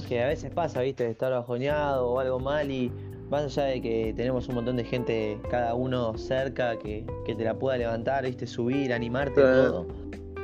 [0.08, 2.92] que a veces pasa, viste, de estar bajoneado o algo mal y
[3.30, 7.58] más allá de que tenemos un montón de gente, cada uno cerca, que, te la
[7.58, 8.46] pueda levantar, ¿viste?
[8.48, 9.88] subir, animarte, todo.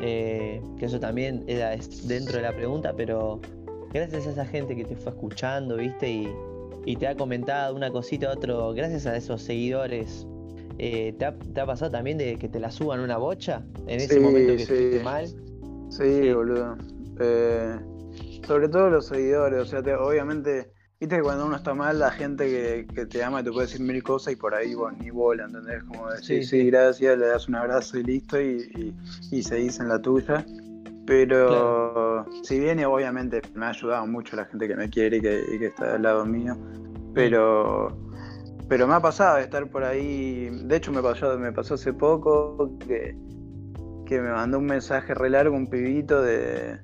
[0.01, 3.39] Eh, que eso también era dentro de la pregunta, pero
[3.93, 6.09] gracias a esa gente que te fue escuchando, ¿viste?
[6.85, 10.25] Y, te ha comentado una cosita otro, gracias a esos seguidores,
[10.79, 14.55] eh, ¿te, ha, pasado también de que te la suban una bocha en ese momento
[14.55, 15.27] que estuviste mal?
[15.89, 16.75] Sí, boludo.
[17.19, 17.75] Eh,
[18.47, 22.85] sobre todo los seguidores, o sea, obviamente Viste que cuando uno está mal, la gente
[22.93, 25.83] que, te ama te puede decir mil cosas y por ahí vos ni bola, ¿entendés?
[25.85, 28.93] Como decir, sí, gracias, le das un abrazo y listo y,
[29.31, 30.45] y, se dice en la tuya.
[31.07, 35.65] Pero si bien obviamente me ha ayudado mucho la gente que me quiere y que,
[35.65, 36.55] está al lado mío,
[37.15, 37.97] pero,
[38.69, 41.93] pero me ha pasado de estar por ahí, de hecho me pasó, me pasó hace
[41.93, 43.17] poco que,
[44.05, 46.79] que me mandó un mensaje re largo, un pibito de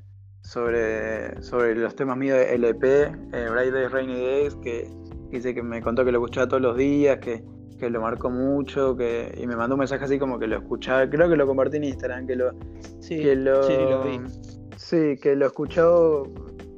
[0.47, 4.89] sobre, sobre los temas míos de LP, eh, Bright Days, Rainy Days, que
[5.29, 7.43] dice que me contó que lo escuchaba todos los días, que,
[7.81, 11.29] lo marcó mucho, que y me mandó un mensaje así como que lo escuchaba, creo
[11.29, 12.51] que lo compartí en Instagram, que lo,
[13.01, 14.19] sí, que lo, sí, lo vi.
[14.77, 16.23] Sí, que lo escuchó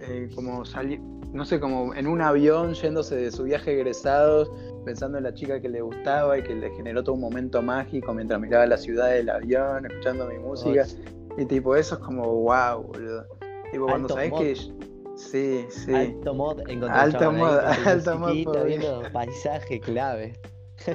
[0.01, 0.99] eh, como salir,
[1.31, 4.51] no sé, como en un avión yéndose de su viaje egresado
[4.83, 8.13] pensando en la chica que le gustaba y que le generó todo un momento mágico
[8.15, 10.87] mientras miraba la ciudad del avión, escuchando mi música.
[11.37, 13.38] Y tipo, eso es como wow, boludo.
[13.71, 14.55] Tipo, cuando sabés que.
[15.15, 15.93] Sí, sí.
[15.93, 18.65] Alto mod Alto mod, alto mod.
[18.65, 20.33] viendo paisaje clave.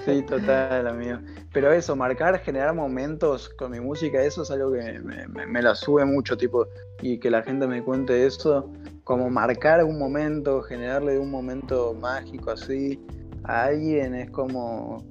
[0.05, 1.19] Sí, total, amigo.
[1.53, 5.01] Pero eso, marcar, generar momentos con mi música, eso es algo que
[5.47, 6.67] me, la sube mucho, tipo,
[7.03, 8.73] y que la gente me cuente eso,
[9.05, 12.99] como marcar un momento, generarle un momento mágico así
[13.45, 15.05] a alguien, es como,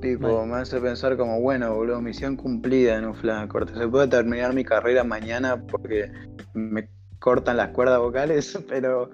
[0.00, 3.74] tipo, me hace pensar como, bueno, boludo, misión cumplida en un flash corte.
[3.74, 6.10] Se puede terminar mi carrera mañana porque
[6.54, 6.88] me
[7.24, 9.08] cortan las cuerdas vocales, pero,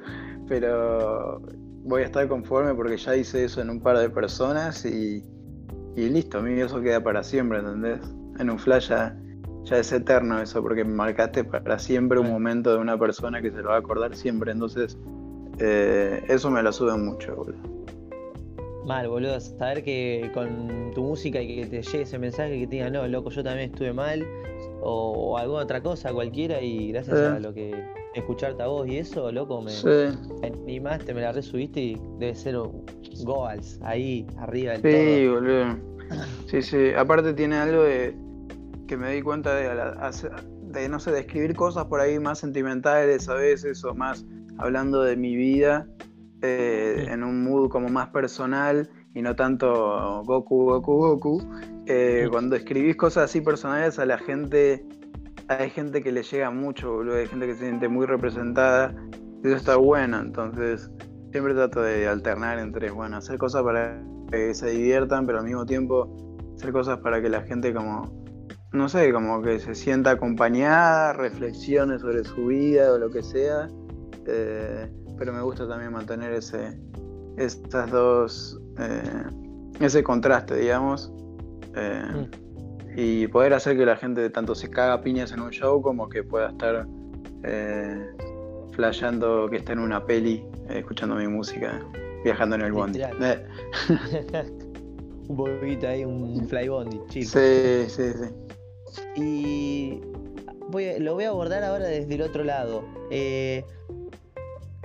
[0.49, 1.40] pero
[1.85, 5.23] voy a estar conforme porque ya hice eso en un par de personas y,
[5.94, 8.01] y listo, a mí eso queda para siempre, ¿entendés?
[8.40, 9.16] En un flash ya,
[9.70, 13.68] es eterno eso, porque marcaste para siempre un momento de una persona que se lo
[13.68, 14.99] va a acordar siempre, entonces
[15.61, 17.59] eh, eso me lo sube mucho, boludo.
[18.87, 22.77] Mal, boludo, saber que con tu música y que te llegue ese mensaje que te
[22.77, 24.27] diga, no, loco, yo también estuve mal,
[24.81, 29.31] o, alguna otra cosa, cualquiera, y gracias a lo que escucharte a vos y eso,
[29.31, 29.73] loco, me,
[30.42, 32.57] animaste, me la resubiste y debe ser
[33.25, 35.90] goals ahí arriba del Sí, boludo.
[36.49, 36.90] Sí, sí.
[36.96, 38.16] Aparte tiene algo de
[38.88, 39.68] que me di cuenta de,
[40.73, 44.25] de, no sé, de escribir cosas por ahí más sentimentales a veces o más
[44.59, 45.87] hablando de mi vida
[46.42, 51.42] eh, en un mood como más personal y no tanto Goku, Goku, Goku.
[51.87, 54.85] Eh, cuando escribís cosas así personales a la gente
[55.50, 58.94] hay gente que le llega mucho, boludo, hay gente que se siente muy representada,
[59.42, 60.88] eso está bueno, entonces
[61.32, 65.66] siempre trato de alternar entre, bueno, hacer cosas para que se diviertan, pero al mismo
[65.66, 66.08] tiempo
[66.54, 68.24] hacer cosas para que la gente como,
[68.72, 73.68] no sé, como que se sienta acompañada, reflexione sobre su vida o lo que sea,
[74.26, 76.80] eh, pero me gusta también mantener ese,
[77.38, 79.24] estas dos, eh,
[79.80, 81.12] ese contraste, digamos.
[81.74, 82.49] Eh, mm
[83.02, 86.22] y poder hacer que la gente tanto se caga piñas en un show como que
[86.22, 86.86] pueda estar
[87.44, 88.06] eh,
[88.72, 91.80] flasheando que está en una peli, eh, escuchando mi música,
[92.24, 93.00] viajando en el bondi.
[93.00, 93.46] Eh.
[95.28, 97.30] un poquito ahí, un fly bondi, chico.
[97.30, 99.18] Sí, sí, sí.
[99.18, 100.00] Y
[101.00, 102.84] lo voy a abordar ahora desde el otro lado.
[103.10, 103.64] Eh,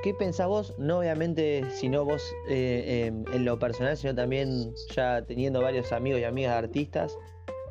[0.04, 0.74] ¿Qué pensás vos?
[0.78, 6.54] No obviamente, sino vos en lo personal, sino también ya teniendo varios amigos y amigas
[6.54, 7.18] artistas.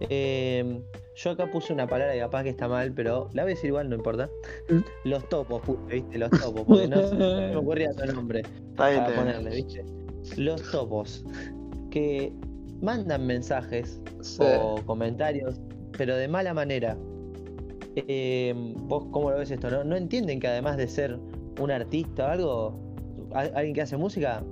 [0.08, 0.82] Em,
[1.14, 3.68] yo acá puse una palabra que capaz que está mal, pero la voy a decir
[3.68, 4.28] igual, no importa.
[5.04, 6.18] Los topos, ¿viste?
[6.18, 8.42] Los topos, porque no, me ocurría otro nombre
[8.76, 9.84] para ponerle, ¿viste?
[10.36, 11.24] Los topos
[11.90, 12.32] que
[12.80, 14.00] mandan mensajes
[14.38, 15.60] o comentarios,
[15.96, 16.96] pero de mala manera.
[17.96, 19.70] Em, ¿Vos cómo lo ves esto?
[19.70, 19.84] ¿no?
[19.84, 21.18] ¿No entienden que además de ser
[21.60, 22.80] un artista o algo,
[23.32, 24.42] alguien que hace música,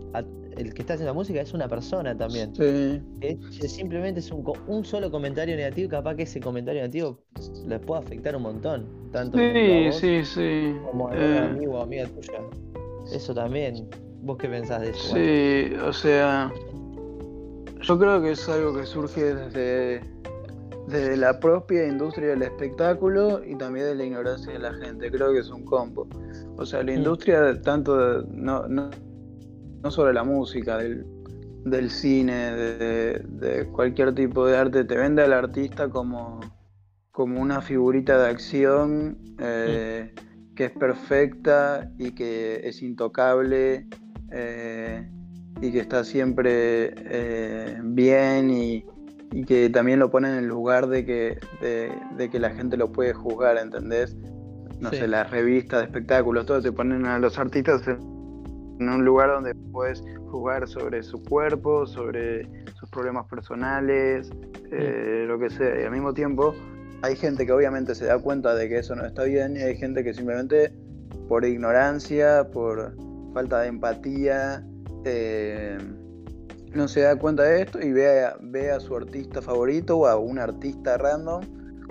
[0.56, 2.54] el que está haciendo música es una persona también.
[2.54, 3.68] Sí.
[3.68, 7.18] simplemente es un, solo comentario negativo, capaz que ese comentario negativo
[7.66, 8.86] les puede afectar un montón.
[9.12, 10.74] Tanto sí, sí, sí.
[10.90, 11.38] como a eh...
[11.38, 12.40] amigo o amiga tuya.
[13.12, 13.88] Eso también.
[14.22, 15.14] ¿Vos qué pensás de eso?
[15.14, 16.52] Sí, o sea,
[17.80, 20.00] yo creo que es algo que surge desde,
[20.86, 25.10] desde la propia industria del espectáculo y también de la ignorancia de la gente.
[25.10, 26.06] Creo que es un combo.
[26.56, 26.96] O sea, la mm.
[26.96, 28.90] industria tanto no, no
[29.82, 35.88] no solo la música, del, cine, de, cualquier tipo de arte, te vende al artista
[35.88, 36.40] como,
[37.10, 40.14] como una figurita de acción eh,
[40.54, 43.86] que es perfecta y que es intocable
[44.30, 45.08] eh,
[45.60, 48.84] y que está siempre eh, bien y,
[49.46, 53.14] que también lo pone en el lugar de que, de, que la gente lo puede
[53.14, 54.14] juzgar, ¿entendés?
[54.78, 58.11] No sé, las revistas de espectáculos, todo te ponen a los artistas en
[58.88, 64.30] un lugar donde puedes jugar sobre su cuerpo, sobre sus problemas personales,
[64.70, 65.80] eh, lo que sea.
[65.80, 66.54] Y al mismo tiempo
[67.02, 69.76] hay gente que obviamente se da cuenta de que eso no está bien y hay
[69.76, 70.72] gente que simplemente
[71.28, 72.96] por ignorancia, por
[73.34, 74.64] falta de empatía,
[75.04, 75.78] eh,
[76.74, 80.16] no se da cuenta de esto y ve ve a su artista favorito o a
[80.16, 81.42] un artista random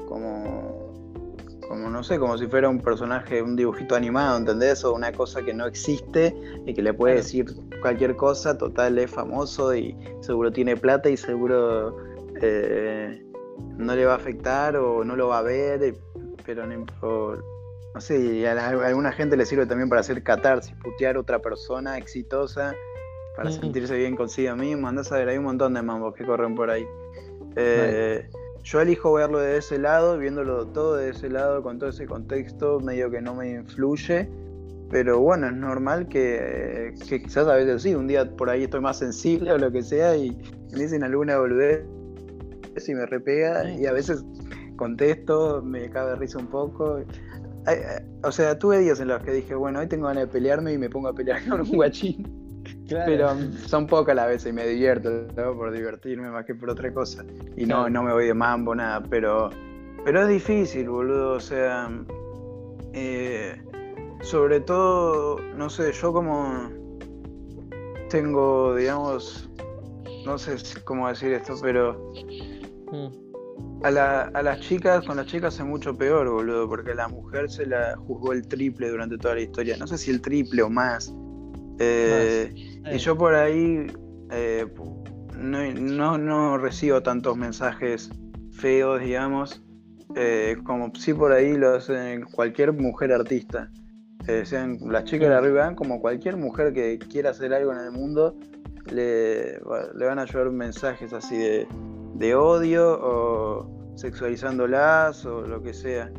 [0.08, 0.81] como
[1.72, 4.84] como no sé, como si fuera un personaje, un dibujito animado, ¿entendés?
[4.84, 7.46] O una cosa que no existe y que le puede decir
[7.82, 11.96] cualquier cosa, total es famoso y seguro tiene plata y seguro
[12.42, 13.24] eh,
[13.78, 15.96] no le va a afectar o no lo va a ver,
[16.46, 16.86] pero no,
[17.94, 21.40] no sé, y a, alguna gente le sirve también para hacer catarsis, putear a otra
[21.40, 22.76] persona exitosa,
[23.38, 26.54] para sentirse bien consigo mismo, andás a ver, hay un montón de mambos que corren
[26.54, 26.86] por ahí.
[27.56, 28.28] Eh,
[28.64, 32.80] yo elijo verlo de ese lado, viéndolo todo de ese lado, con todo ese contexto,
[32.80, 34.30] medio que no me influye.
[34.90, 38.82] pero bueno, es normal que, que, quizás a veces sí, un día por ahí estoy
[38.82, 40.38] más sensible o lo que sea y
[40.72, 41.86] me dicen alguna boludez
[42.88, 44.24] y me repega y a veces
[44.76, 47.02] contesto, me cabe risa un poco.
[48.24, 50.78] O sea, tuve días en los que dije, bueno, hoy tengo ganas de pelearme y
[50.78, 52.41] me pongo a pelear con un guachín.
[53.06, 57.24] Pero son pocas las veces y me divierto, por divertirme más que por otra cosa.
[57.56, 59.50] Y no, no me voy de mambo, nada, pero,
[60.04, 61.34] pero es difícil, boludo.
[61.34, 61.90] O sea,
[62.94, 63.62] eh,
[64.22, 66.70] sobre todo, no sé, yo como
[68.10, 69.50] tengo, digamos,
[70.26, 72.14] no sé cómo decir esto, pero
[72.92, 73.86] mm.
[73.86, 77.08] a, la, a las chicas, con las chicas es mucho peor, boludo, porque a la
[77.08, 79.78] mujer se la juzgó el triple durante toda la historia.
[79.78, 81.14] No sé si el triple o más.
[81.80, 83.88] Eh, y yo por ahí
[84.32, 84.66] eh,
[85.38, 88.10] no, no, recibo tantos mensajes
[88.52, 89.64] feos, digamos,
[90.16, 93.70] eh, como si por ahí lo hacen cualquier mujer artista.
[94.44, 98.36] sean las chicas de arriba, como cualquier mujer que quiera hacer algo en el mundo,
[98.92, 101.68] le, van a llevar mensajes así de,
[102.16, 106.12] de, odio o sexualizándolas o lo que sea.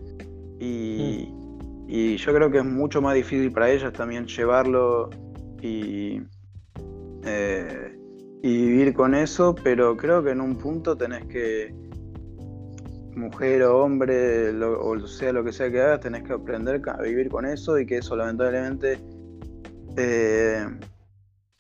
[0.58, 1.84] Y, mm.
[1.88, 5.10] y yo creo que es mucho más difícil para ellas también llevarlo
[5.62, 6.20] y,
[7.24, 7.98] eh,
[8.42, 11.74] y vivir con eso, pero creo que en un punto tenés que,
[13.16, 17.28] mujer o hombre, o sea lo que sea que hagas, tenés que aprender a vivir
[17.28, 18.98] con eso y que eso lamentablemente
[19.96, 20.66] eh,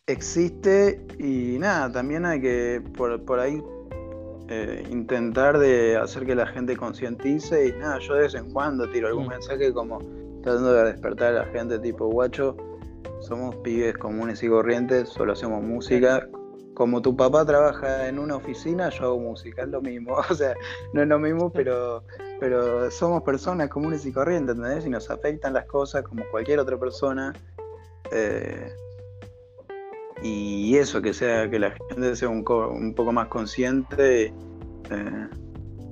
[0.06, 3.62] existe y nada, también hay que por, por ahí
[4.48, 8.90] eh, intentar de hacer que la gente concientice y nada, yo de vez en cuando
[8.90, 9.30] tiro algún mm.
[9.30, 9.98] mensaje como
[10.42, 12.56] tratando de despertar a la gente tipo guacho
[13.22, 16.28] somos pibes comunes y corrientes, solo hacemos música.
[16.74, 20.16] Como tu papá trabaja en una oficina, yo hago música, es lo mismo.
[20.30, 20.54] O sea,
[20.92, 22.02] no es lo mismo, pero,
[22.40, 24.86] pero somos personas comunes y corrientes, ¿entendés?
[24.86, 27.32] Y nos afectan las cosas como cualquier otra persona.
[28.10, 28.72] Eh,
[30.22, 34.32] y eso, que sea que la gente sea un, poco más consciente.
[34.90, 35.28] Eh,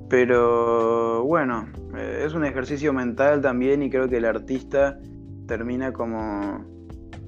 [0.09, 4.99] pero bueno, eh, es un ejercicio mental también y creo que el artista
[5.47, 6.80] termina como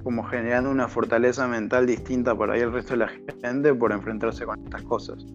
[0.03, 4.45] como generando una fortaleza mental distinta por ahí el resto de la gente por enfrentarse
[4.45, 5.25] con estas cosas.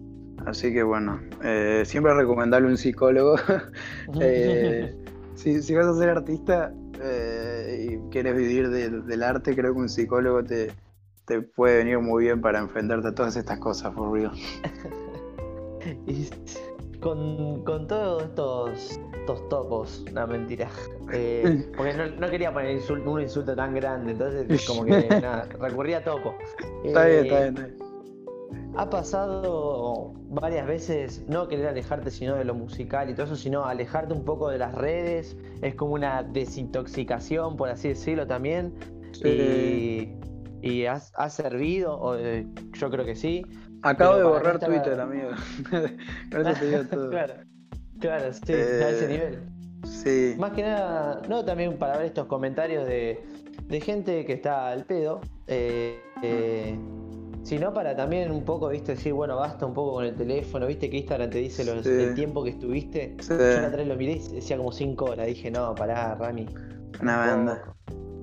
[0.45, 3.35] Así que bueno, eh, siempre recomendarle un psicólogo.
[4.21, 4.95] Eh,
[5.35, 10.43] si, vas a ser artista eh, y quieres vivir del arte, creo que un psicólogo
[10.43, 10.71] te,
[11.25, 14.31] te puede venir muy bien para enfrentarte a todas estas cosas, for real.
[16.99, 20.69] con, con todos estos topos, no mentira.
[21.11, 26.03] Eh, porque no, quería poner un insulto tan grande, entonces como que nada, recurría a
[26.03, 26.35] topo.
[26.83, 27.89] está bien, está bien, está bien.
[28.75, 33.65] Ha pasado varias veces no querer alejarte sino de lo musical y todo eso, sino
[33.65, 35.35] alejarte un poco de las redes.
[35.63, 38.75] Es como una desintoxicación, por así decirlo también.
[39.25, 40.09] Y,
[40.61, 43.43] y has, servido, eh, yo creo que sí.
[43.81, 45.29] Acabo de borrar Twitter, amigo.
[46.59, 47.09] te digo todo.
[47.09, 47.33] claro.
[47.99, 49.39] Claro, sí, a ese eh, nivel.
[49.83, 50.35] Sí.
[50.37, 53.21] Más que nada, no también para ver estos comentarios de,
[53.81, 56.77] gente que está al pedo, eh, eh,
[57.43, 60.89] sino para también un poco, viste, decir, bueno, basta un poco con el teléfono, viste
[60.89, 63.15] que Instagram te dice el tiempo que estuviste.
[63.27, 66.47] Yo la otra vez lo miré y decía como 5 horas, dije, no, pará, Rami.
[67.01, 67.75] Una banda.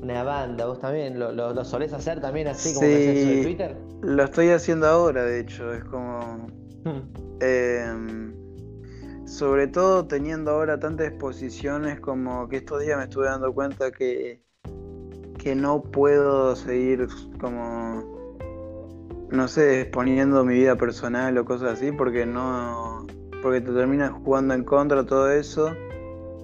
[0.06, 3.76] Una banda, vos también, ¿lo, lo, solés hacer también así como sí, eso de Twitter?
[4.02, 6.46] Lo estoy haciendo ahora, de hecho, es como...
[7.40, 8.32] eh,
[9.24, 14.40] sobre todo teniendo ahora tantas exposiciones como que estos días me estuve dando cuenta que,
[15.38, 17.08] que no puedo seguir
[17.40, 18.38] como,
[19.30, 23.04] no sé, exponiendo mi vida personal o cosas así porque no,
[23.42, 25.74] porque te terminas jugando en contra todo eso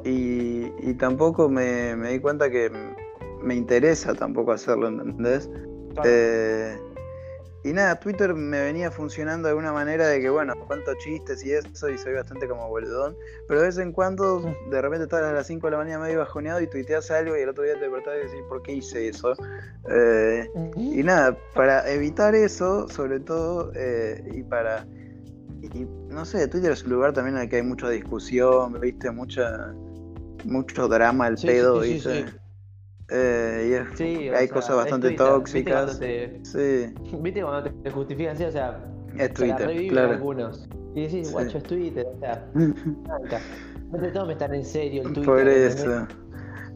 [0.05, 2.72] y, y tampoco me, me, di cuenta que
[3.42, 5.50] me interesa tampoco hacerlo, ¿entendés?
[6.05, 6.76] Eh,
[7.64, 11.52] y nada, Twitter me venía funcionando de alguna manera de que, bueno, cuento chistes y
[11.52, 13.16] eso, y soy bastante como boludón.
[13.46, 16.18] Pero de vez en cuando, de repente estás a las 5 de la mañana medio
[16.18, 19.09] bajoneado y tuiteas algo y el otro día te despertás y decís, ¿por qué hice
[19.09, 19.35] eso?
[19.88, 24.85] Eh, y nada, para evitar eso, sobre todo, eh, y para.
[25.61, 29.08] Y, no sé, Twitter es un lugar también en el que hay mucha discusión, ¿viste?
[29.12, 29.73] Mucha,
[30.44, 32.25] mucho drama, el pedo, ¿viste?
[33.11, 35.98] Eh, y hay cosas bastante tóxicas.
[35.98, 38.44] ¿viste ¿Viste cuando te justifican así?
[38.44, 38.85] O sea,
[39.19, 40.13] es Twitter, claro.
[40.13, 40.69] algunos.
[40.94, 45.25] Y decís, guacho, es Twitter, o sea, no te tomes tan en serio el Twitter.
[45.25, 46.07] Por eso.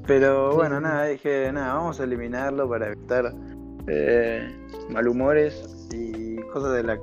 [0.07, 3.35] Pero bueno, nada, dije, nada, vamos a eliminarlo para evitar
[3.89, 4.49] eh,
[4.91, 6.99] malhumores y cosas de la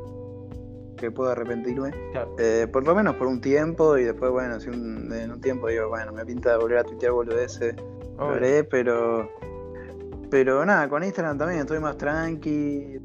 [0.97, 1.91] que puedo arrepentirme.
[2.39, 5.67] Eh, por lo menos por un tiempo y después, bueno, si un, en un tiempo
[5.67, 7.75] digo, bueno, me pinta volver a tuitear boludeces
[8.17, 9.29] lo haré, pero,
[10.29, 12.99] Pero nada, con Instagram también estoy más tranqui.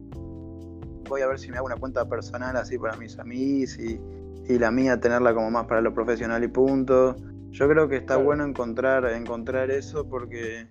[1.09, 4.01] Voy a ver si me hago una cuenta personal así para mis amigos y,
[4.49, 7.17] y la mía tenerla como más para lo profesional y punto.
[7.51, 10.69] Yo creo que está bueno encontrar, encontrar eso porque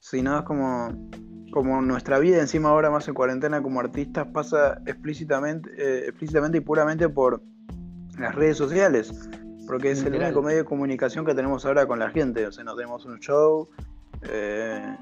[0.00, 0.88] si no es como,
[1.52, 6.60] como nuestra vida encima ahora más en cuarentena como artistas pasa explícitamente, eh, explícitamente y
[6.60, 7.42] puramente por
[8.18, 9.28] las redes sociales.
[9.70, 12.44] Porque es el único medio de comunicación que tenemos ahora con la gente.
[12.44, 13.68] O sea, no tenemos un show,
[14.22, 14.96] eh,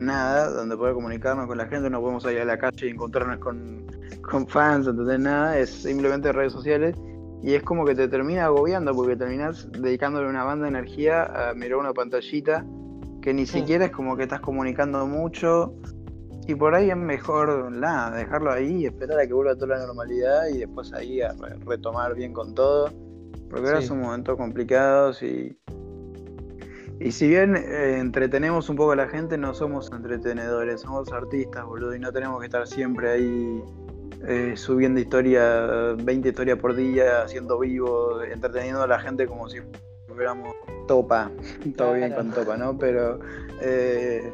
[0.00, 3.38] nada, donde poder comunicarnos con la gente, no podemos ir a la calle y encontrarnos
[3.38, 3.86] con,
[4.28, 6.96] con fans, entonces nada, es simplemente redes sociales.
[7.40, 11.54] Y es como que te termina agobiando porque terminas dedicándole una banda de energía a
[11.54, 12.66] mirar una pantallita
[13.22, 15.72] que ni siquiera es como que estás comunicando mucho.
[16.48, 19.86] Y por ahí es mejor nada, dejarlo ahí y esperar a que vuelva toda la
[19.86, 21.32] normalidad y después ahí a
[21.64, 23.03] retomar bien con todo
[23.50, 25.56] porque ahora son momentos complicados y
[27.00, 31.64] y si bien eh, entretenemos un poco a la gente, no somos entretenedores, somos artistas,
[31.64, 33.62] boludo, y no tenemos que estar siempre ahí
[34.26, 39.58] eh, subiendo historia, 20 historias por día, haciendo vivo, entreteniendo a la gente como si
[40.06, 40.54] fuéramos
[40.86, 41.30] topa.
[41.76, 42.78] Todo bien con topa, ¿no?
[42.78, 43.18] Pero.
[43.60, 44.32] Eh,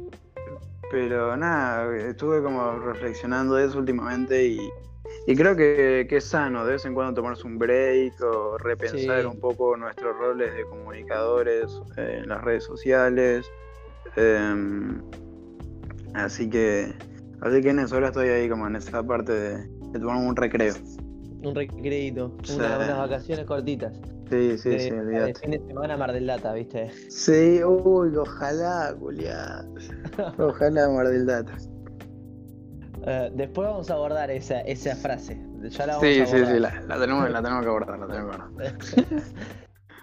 [0.90, 4.58] pero nada, estuve como reflexionando de eso últimamente y,
[5.36, 9.76] creo que, es sano de vez en cuando tomarse un break o repensar un poco
[9.76, 13.50] nuestros roles de comunicadores en las redes sociales.
[14.16, 15.00] Em,
[16.14, 16.94] así que
[17.40, 20.74] Así que en eso ahora estoy ahí como en esa parte de, tomar un recreo.
[21.42, 23.94] Un recreito, unas vacaciones cortitas.
[24.28, 25.34] Sí, sí, sí, olvídate.
[25.40, 26.90] fin de semana Mar del Data, ¿viste?
[27.08, 29.72] Sí, uy, ojalá, Julián.
[30.38, 31.56] Ojalá Mar del Data.
[33.06, 35.40] Eh, después vamos a abordar esa, esa frase.
[35.62, 38.06] Ya la vamos sí, a sí, sí, la, la, tenemos, la tenemos que abordar, la
[38.06, 38.74] tenemos que abordar.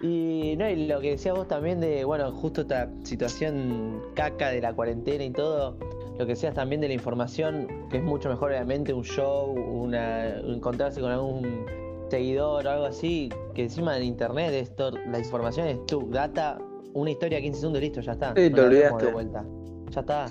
[0.00, 4.60] y, no, y lo que decías vos también de, bueno, justo esta situación caca de
[4.60, 5.78] la cuarentena y todo,
[6.18, 10.36] lo que seas también de la información, que es mucho mejor obviamente un show, una,
[10.38, 11.66] encontrarse con algún
[12.10, 16.58] seguidor o algo así, que encima en internet esto, la información es tu data,
[16.94, 18.34] una historia 15 segundos, listo, ya está.
[18.34, 19.06] Sí, te olvidaste.
[19.06, 19.44] De vuelta.
[19.90, 20.26] Ya está.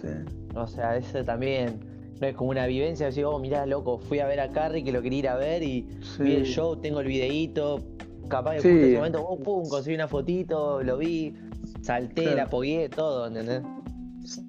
[0.55, 1.79] O sea, eso también
[2.19, 4.91] no es como una vivencia, decir, oh, mirá, loco, fui a ver a Carrie que
[4.91, 5.87] lo quería ir a ver y
[6.19, 7.83] vi el show, tengo el videíto,
[8.29, 11.33] capaz que en ese momento, oh, pum, conseguí una fotito, lo vi,
[11.81, 13.63] salté, la apoyé, todo, ¿entendés?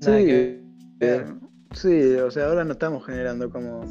[0.01, 0.61] Sí.
[1.75, 3.83] Sí, o sea, ahora no estamos generando como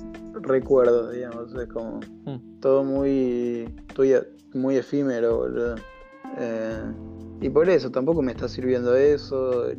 [0.41, 2.59] recuerdos, digamos, es como hmm.
[2.59, 3.69] todo muy,
[4.53, 5.75] muy efímero, boludo.
[6.39, 6.81] Eh,
[7.41, 9.69] y por eso tampoco me está sirviendo eso,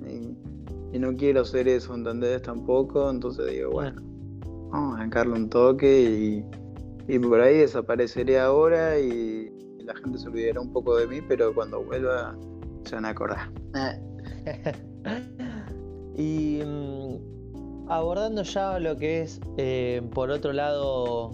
[0.93, 2.43] y no quiero hacer eso, ¿entendés?
[2.43, 4.01] Tampoco, entonces digo, bueno,
[4.71, 6.45] vamos a encarle un toque y,
[7.13, 9.51] y por ahí desapareceré ahora y
[9.85, 12.37] la gente se olvidará un poco de mí, pero cuando vuelva
[12.85, 13.51] se van a acordar.
[16.19, 21.31] Y mm, abordando ya lo que es, eh, por otro lado,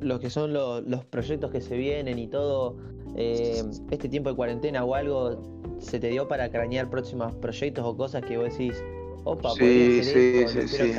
[0.00, 2.76] lo que son los proyectos que se vienen y todo,
[3.16, 5.40] eh, este tiempo de cuarentena o algo,
[5.78, 8.82] ¿se te dio para cranear próximos proyectos o cosas que vos decís,
[9.24, 10.92] opa, sí, sí, sí, sí,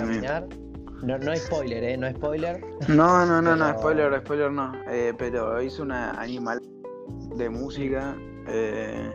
[1.04, 1.98] No, no spoiler, ¿eh?
[1.98, 2.62] No spoiler.
[2.88, 4.74] No, no, no, no, spoiler, spoiler no.
[4.90, 6.62] Eh, pero hice una animal
[7.36, 8.16] de música.
[8.48, 9.12] Eh,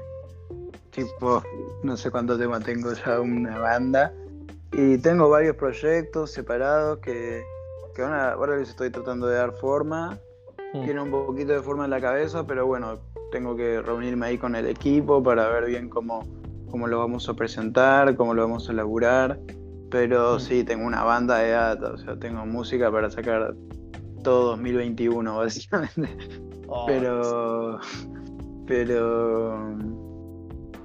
[0.90, 1.42] tipo,
[1.82, 4.12] no sé cuánto tema tengo ya una banda.
[4.72, 7.42] Y tengo varios proyectos separados que,
[7.94, 10.18] que ahora les estoy tratando de dar forma.
[10.74, 10.84] Mm.
[10.84, 12.98] Tiene un poquito de forma en la cabeza, pero bueno,
[13.30, 16.26] tengo que reunirme ahí con el equipo para ver bien cómo,
[16.70, 19.38] cómo lo vamos a presentar, cómo lo vamos a elaborar.
[19.90, 20.40] Pero mm.
[20.40, 23.54] sí, tengo una banda de data, o sea, tengo música para sacar
[24.22, 26.08] todo 2021, básicamente.
[26.86, 27.78] Pero.
[28.66, 29.78] Pero.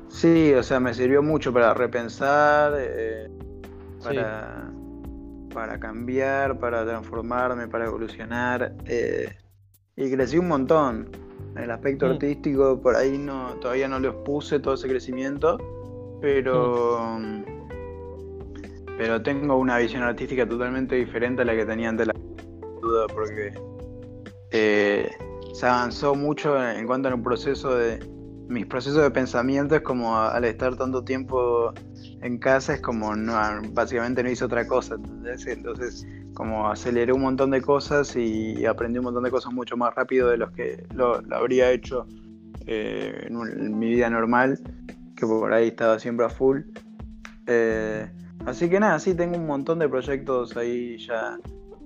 [0.09, 3.31] Sí, o sea, me sirvió mucho para repensar, eh,
[4.03, 4.69] para,
[5.53, 8.75] para cambiar, para transformarme, para evolucionar.
[8.85, 9.33] Eh,
[10.01, 11.09] y crecí un montón.
[11.55, 12.11] En el aspecto mm.
[12.11, 15.57] artístico, por ahí no, todavía no les puse todo ese crecimiento,
[16.21, 17.43] pero, mm.
[18.97, 22.13] pero tengo una visión artística totalmente diferente a la que tenía antes la
[22.81, 23.53] duda, porque
[24.51, 25.09] eh,
[25.53, 27.99] se avanzó mucho en cuanto a un proceso de
[28.47, 31.73] mis procesos de pensamiento es como al estar tanto tiempo
[32.21, 33.33] en casa es como no,
[33.71, 34.97] básicamente no hice otra cosa,
[35.47, 36.05] entonces
[36.41, 40.27] como aceleré un montón de cosas y aprendí un montón de cosas mucho más rápido
[40.27, 42.07] de los que lo, habría hecho
[42.65, 44.59] eh, en, mi vida normal,
[45.15, 46.61] que por ahí estaba siempre a full.
[47.45, 48.09] Eh,
[48.47, 51.37] así que nada, sí, tengo un montón de proyectos ahí ya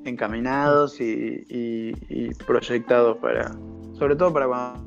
[0.05, 3.51] encaminados y proyectados para,
[3.99, 4.85] sobre todo para cuando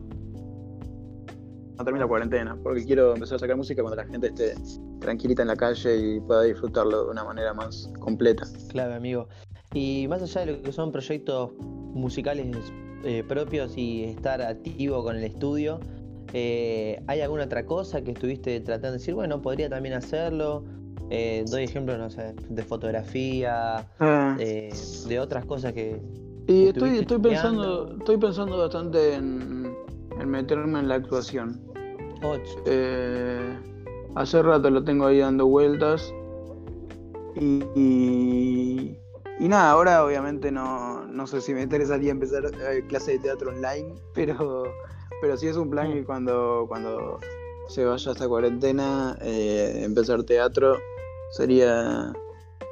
[1.85, 4.55] termine la cuarentena, porque quiero empezar a sacar música cuando la gente esté
[4.99, 8.47] tranquilita en la calle y pueda disfrutarlo de una manera más completa.
[8.71, 9.29] Claro, amigo.
[9.75, 12.47] Y más allá de lo que son proyectos musicales
[13.05, 15.79] eh, propios y estar activo con el estudio,
[16.33, 20.65] eh, ¿hay alguna otra cosa que estuviste tratando de decir, bueno, podría también hacerlo?
[21.11, 24.37] Eh, doy ejemplos, no sé, de fotografía, ah.
[24.39, 26.01] de otras cosas que...
[26.47, 29.75] Y estoy, estoy pensando, estoy pensando bastante en,
[30.27, 31.61] meterme en la actuación.
[34.15, 36.13] hace rato lo tengo ahí dando vueltas.
[37.37, 38.98] y, y
[39.47, 43.95] nada, ahora obviamente no, no sé si me interesaría empezar eh, clase de teatro online,
[44.15, 44.65] pero,
[45.21, 47.21] pero sí es un plan que cuando, cuando
[47.69, 50.77] se vaya esta cuarentena, eh, empezar teatro
[51.31, 52.13] sería,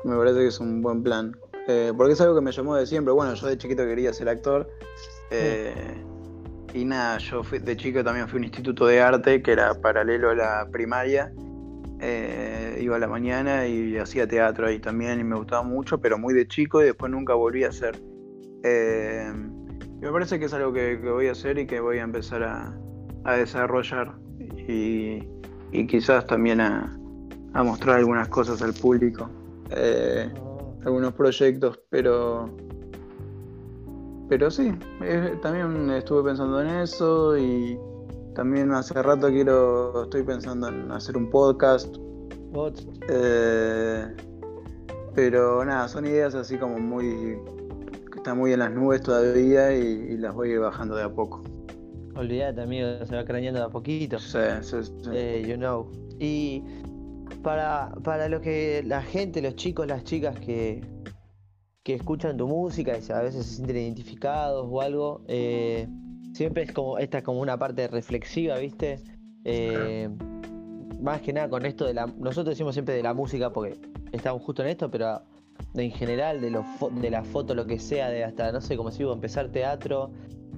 [0.05, 1.39] me parece que es un buen plan.
[1.69, 3.13] Eh, porque es algo que me llamó de siempre.
[3.13, 4.69] Bueno, yo de chiquito quería ser actor.
[6.75, 10.31] y nada, yo de chico también fui a un instituto de arte que era paralelo
[10.31, 11.33] a la primaria.
[12.01, 16.19] Eh, iba a la mañana y hacía teatro ahí también y me gustaba mucho, pero
[16.19, 18.01] muy de chico y después nunca volví a hacer.
[18.63, 19.33] Eh,
[20.01, 22.79] me parece que es algo que, voy a hacer y que voy a empezar a,
[23.37, 24.15] desarrollar
[24.69, 25.21] y,
[25.89, 26.97] quizás también a,
[27.55, 29.31] mostrar algunas cosas al público,
[29.71, 30.31] eh,
[30.85, 32.51] algunos proyectos, pero...
[34.29, 34.77] Pero sí,
[35.41, 37.79] también estuve pensando en eso y,
[38.37, 41.97] también hace rato quiero, estoy pensando en hacer un podcast.
[43.09, 44.07] Eh,
[45.15, 47.39] pero nada, son ideas así como muy,
[48.13, 51.43] que están muy en las nubes todavía y, las voy bajando de a poco.
[52.15, 54.19] Olvídate, amigo, se va craneando de a poquito.
[54.19, 55.11] Sí, sí, sí.
[55.13, 55.91] Eh, you know.
[56.19, 56.63] Y
[57.43, 60.83] para, para lo que la gente, los chicos, las chicas que,
[61.83, 65.87] que escuchan tu música y a veces se sienten identificados o algo, eh,
[66.33, 69.01] siempre es como, esta es como una parte reflexiva, ¿viste?
[69.45, 70.09] Eh,
[71.01, 72.07] más que nada con esto de la.
[72.07, 73.77] Nosotros decimos siempre de la música porque
[74.13, 75.23] estamos justo en esto, pero
[75.75, 76.59] en general, de,
[77.01, 79.49] de la foto, lo que sea, de hasta, no sé, como si iba a empezar
[79.49, 80.11] teatro.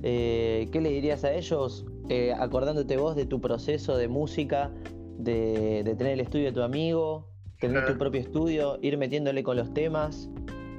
[0.03, 4.71] Eh, ¿Qué le dirías a ellos, eh, acordándote vos de tu proceso de música,
[5.19, 7.29] de, tener el estudio de tu amigo,
[7.61, 10.29] tener tu propio estudio, ir metiéndole con los temas?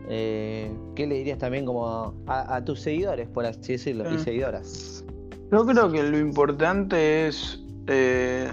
[0.10, 4.20] Eh, ¿Qué le dirías también como a, tus seguidores, por así decirlo, y mm.
[4.20, 5.06] seguidoras?
[5.52, 8.50] Yo creo que lo importante es eh,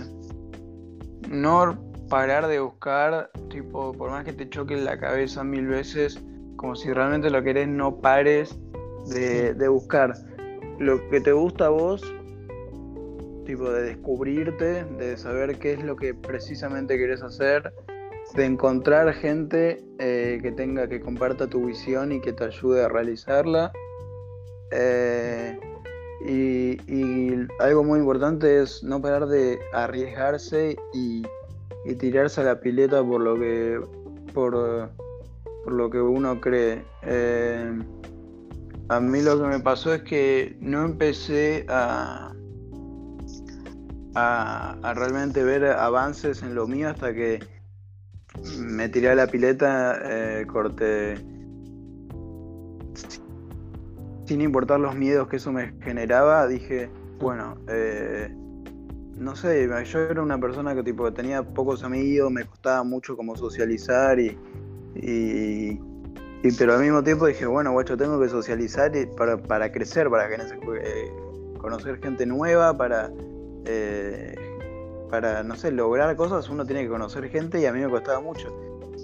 [1.29, 6.23] no parar de buscar, tipo, por más que te choque la cabeza mil veces,
[6.57, 8.59] como si realmente lo querés, no pares
[9.09, 10.15] de, de buscar
[10.79, 12.03] lo que te gusta a vos,
[13.45, 17.73] tipo de descubrirte, de saber qué es lo que precisamente querés hacer
[18.35, 22.89] de encontrar gente eh, que tenga, que comparta tu visión y que te ayude a
[22.89, 23.73] realizarla.
[24.71, 25.59] Eh,
[26.25, 31.23] y, algo muy importante es no parar de arriesgarse y,
[31.99, 33.81] tirarse a la pileta por lo que
[34.35, 34.91] por,
[35.65, 36.85] por lo que uno cree.
[37.03, 37.79] Eh,
[38.89, 42.33] a mí lo que me pasó es que no empecé a,
[44.15, 47.39] a realmente ver avances en lo mío hasta que
[48.59, 51.15] me tiré a la pileta, eh, corté.
[54.27, 58.35] Sin importar los miedos que eso me generaba, dije, bueno, eh,
[59.17, 63.37] no sé, yo era una persona que tipo tenía pocos amigos, me costaba mucho como
[63.37, 64.37] socializar y,
[64.95, 65.79] y,
[66.59, 70.35] pero al mismo tiempo dije, bueno, guacho, tengo que socializar para, para crecer, para que,
[70.35, 71.13] eh,
[71.59, 73.11] conocer gente nueva, para
[73.65, 74.35] eh,
[75.11, 78.21] para, no sé, lograr cosas uno tiene que conocer gente y a mí me costaba
[78.21, 78.53] mucho.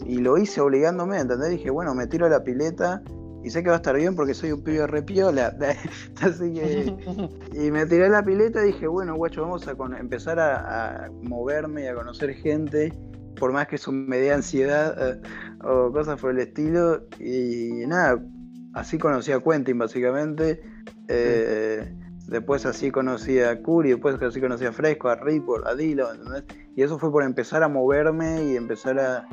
[0.05, 1.51] Y lo hice obligándome, ¿entendés?
[1.51, 3.03] Dije, bueno, me tiro a la pileta
[3.45, 5.57] y sé que va a estar bien porque soy un pibe repiola.
[6.21, 6.95] Así que.
[7.55, 11.87] Y me tiré la pileta y dije, bueno, guacho, vamos a empezar a, moverme y
[11.87, 12.93] a conocer gente,
[13.37, 15.21] por más que eso me dé ansiedad eh,
[15.63, 17.07] o cosas por el estilo.
[17.21, 18.23] Y nada,
[18.75, 20.63] así conocí a Quentin, básicamente.
[21.09, 21.93] Eh,
[22.33, 26.45] Después así conocí a Curi, después así conocí a Fresco, a Ripple, a Dilo, ¿entendés?
[26.75, 29.29] Y eso fue por empezar a moverme y empezar a...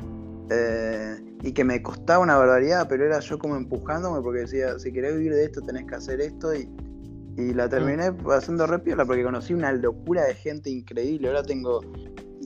[0.50, 4.92] Eh, y que me costaba una barbaridad, pero era yo como empujándome porque decía, si
[4.92, 6.68] querés vivir de esto tenés que hacer esto y,
[7.36, 8.30] y la terminé mm.
[8.30, 11.28] haciendo repiola porque conocí una locura de gente increíble.
[11.28, 11.80] Ahora tengo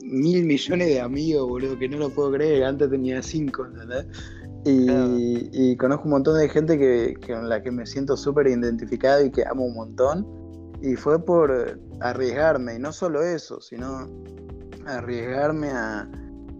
[0.03, 2.63] mil millones de amigos, boludo, que no lo puedo creer.
[2.63, 4.05] Antes tenía cinco, ¿entendés?
[4.65, 9.23] Y, y, conozco un montón de gente que, con la que me siento súper identificado
[9.23, 10.27] y que amo un montón.
[10.81, 14.07] Y fue por arriesgarme, y no solo eso, sino
[14.87, 16.09] arriesgarme a,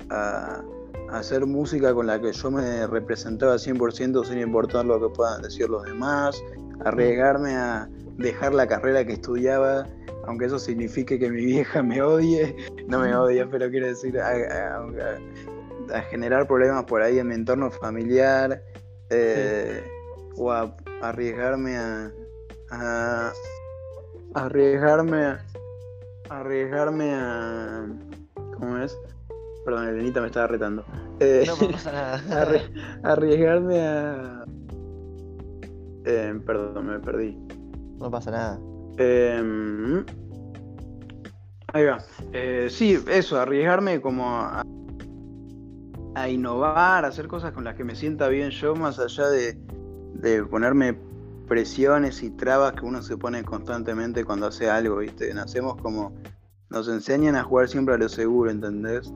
[0.10, 0.64] a,
[1.12, 5.70] hacer música con la que yo me representaba 100% sin importar lo que puedan decir
[5.70, 6.42] los demás,
[6.84, 9.88] arriesgarme a, dejar la carrera que estudiaba,
[10.26, 12.56] aunque eso signifique que mi vieja me odie,
[12.88, 14.82] no me odia, pero quiero decir, a,
[16.10, 18.64] generar problemas por ahí en mi entorno familiar,
[19.10, 19.84] eh,
[20.38, 22.12] o a arriesgarme a,
[22.72, 23.34] a
[24.34, 25.46] arriesgarme a,
[26.30, 27.86] arriesgarme a
[28.58, 28.98] ¿cómo es?
[29.66, 30.86] Perdón, Elenita me estaba retando.
[31.20, 32.62] Eh, no pasa nada.
[33.04, 34.46] arriesgarme a
[36.06, 37.36] eh, perdón, me perdí.
[37.98, 38.60] No pasa nada.
[38.98, 40.06] Em,
[41.74, 41.98] ahí va.
[42.32, 44.64] Eh, sí, eso, arriesgarme como a,
[46.30, 49.58] innovar, a hacer cosas con las que me sienta bien yo, más allá de,
[50.14, 50.98] de ponerme
[51.48, 55.34] presiones y trabas que uno se pone constantemente cuando hace algo, ¿viste?
[55.34, 56.14] Nacemos como.
[56.70, 59.12] Nos enseñan a jugar siempre a lo seguro, ¿entendés?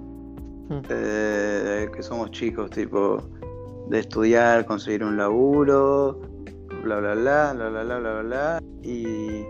[0.70, 0.82] Hmm.
[0.90, 3.24] Eh, que somos chicos, tipo,
[3.90, 6.22] de estudiar, conseguir un laburo,
[6.84, 9.44] bla bla bla, bla bla bla bla bla, y,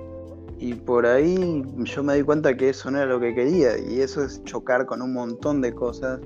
[0.57, 3.99] y por ahí yo me di cuenta que eso no era lo que quería, y
[3.99, 6.22] eso es chocar con un montón de cosas,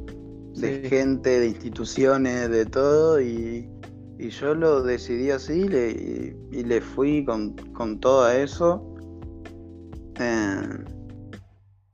[0.56, 3.68] de gente, de instituciones, de todo, y,
[4.20, 5.66] y yo lo decidí así
[6.52, 8.96] y, le fui con, con todo eso.
[10.20, 10.62] Eh,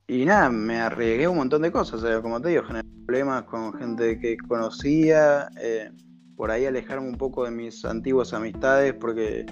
[0.06, 3.42] y nada, me arriesgué un montón de cosas, o sea, como te digo, generé problemas
[3.42, 5.90] con gente que conocía, eh,
[6.36, 9.46] por ahí alejarme un poco de mis antiguas amistades porque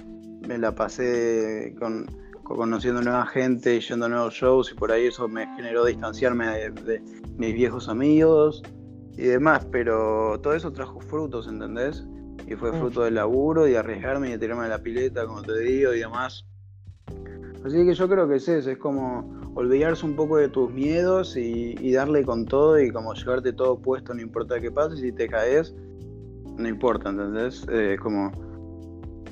[0.47, 2.05] me la pasé con,
[2.41, 6.47] conociendo nueva gente y yendo a nuevos shows y por ahí eso me generó distanciarme
[6.69, 7.03] de,
[7.35, 8.63] mis viejos amigos
[9.17, 12.07] y demás, pero todo eso trajo frutos, ¿entendés?
[12.47, 12.79] Y fue mm.
[12.79, 15.93] fruto del laburo y de arriesgarme y de tirarme a la pileta, como te digo,
[15.93, 16.45] y demás.
[17.65, 21.35] Así que yo creo que es eso, es como olvidarse un poco de tus miedos
[21.35, 25.11] y, y darle con todo y como llevarte todo puesto, no importa qué pase, si
[25.11, 25.73] te caes,
[26.57, 27.65] no importa, ¿entendés?
[27.71, 28.31] Eh, como,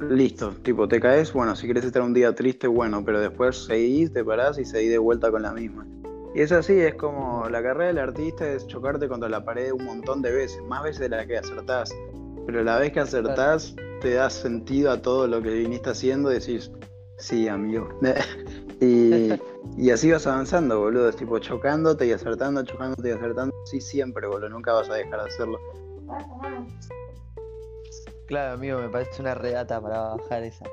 [0.09, 4.11] listo, tipo, te caes, bueno, si quieres estar un día triste, bueno, pero después seguís,
[4.13, 5.85] te parás y seguís de vuelta con la misma.
[6.33, 9.85] Y es así, es como la carrera del artista es chocarte contra la pared un
[9.85, 11.93] montón de veces, más veces de las que acertás.
[12.45, 16.35] Pero la vez que acertás, te das sentido a todo lo que viniste haciendo y
[16.35, 16.71] decís,
[17.17, 17.89] sí, amigo.
[18.81, 19.29] y,
[19.75, 24.27] y, así vas avanzando, boludo, es tipo chocándote y acertando, chocándote y acertando, sí, siempre,
[24.27, 25.59] boludo, nunca vas a dejar de hacerlo.
[28.27, 30.65] Claro, amigo, me parece una regata para bajar esa.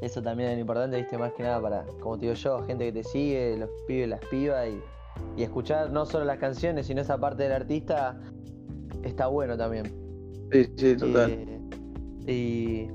[0.00, 2.92] Eso también es importante, viste, más que nada para, como te digo yo, gente que
[2.92, 4.82] te sigue, los pibes, las pibas y,
[5.40, 8.18] y escuchar no solo las canciones, sino esa parte del artista,
[9.04, 9.86] está bueno también.
[10.52, 11.48] Sí, sí, total.
[12.26, 12.88] y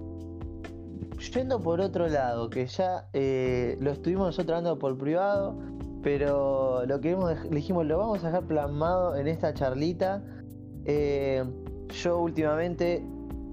[1.17, 5.57] yendo por otro lado, que ya eh, lo estuvimos nosotros hablando por privado,
[6.03, 7.17] pero lo que
[7.51, 10.23] dijimos, lo vamos a dejar plasmado en esta charlita.
[10.85, 11.43] Eh,
[11.89, 13.03] yo últimamente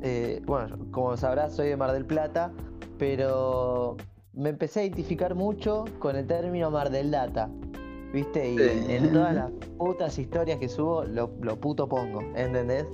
[0.06, 2.52] eh, bueno, como sabrás, soy de Mar del Plata,
[2.98, 3.96] pero
[4.34, 7.48] me empecé a identificar mucho con el término Mar del Data.
[8.12, 8.52] ¿Viste?
[8.52, 8.58] Y
[8.92, 12.84] en, todas las putas historias que subo, lo, puto pongo, ¿entendés?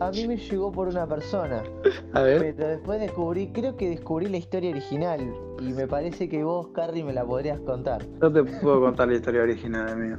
[0.00, 1.62] A mí me llegó por una persona.
[2.12, 2.54] A ver.
[2.56, 5.20] Pero después descubrí, creo que descubrí la historia original.
[5.60, 8.06] Y me parece que vos, Carrie, me la podrías contar.
[8.20, 10.16] No te puedo contar la historia original, amigo.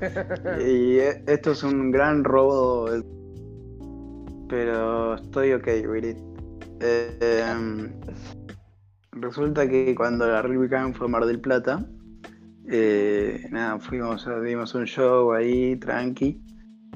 [0.66, 2.86] y e, esto es un gran robo
[4.48, 6.16] pero estoy ok with
[6.80, 7.92] em,
[9.12, 11.86] resulta que cuando la Rubicon fue a Mar del Plata,
[12.68, 16.43] eh, nada, fuimos, dimos un show ahí, tranqui,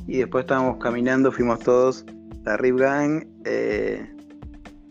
[0.08, 2.04] y después estábamos caminando, fuimos todos,
[2.44, 4.10] la Rip Gang, eh,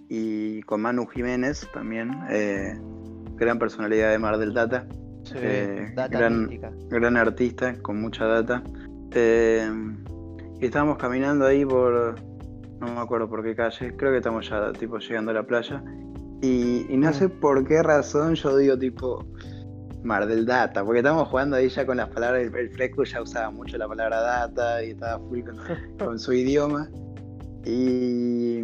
[0.07, 2.79] y con Manu Jiménez también, eh,
[3.35, 4.87] gran personalidad de Mar del Plata,
[6.11, 6.47] gran,
[6.89, 8.63] gran, artista con mucha data.
[10.59, 12.15] y estábamos caminando ahí por,
[12.79, 15.83] no me acuerdo por qué calle, creo que estamos ya tipo llegando a la playa.
[16.41, 19.25] Y, no sé por qué razón yo digo tipo
[20.03, 23.49] Mar del Data, porque estamos jugando ahí ya con las palabras, el, Fresco ya usaba
[23.49, 25.41] mucho la palabra data y estaba full
[25.97, 26.89] con, su idioma.
[27.65, 28.61] Y,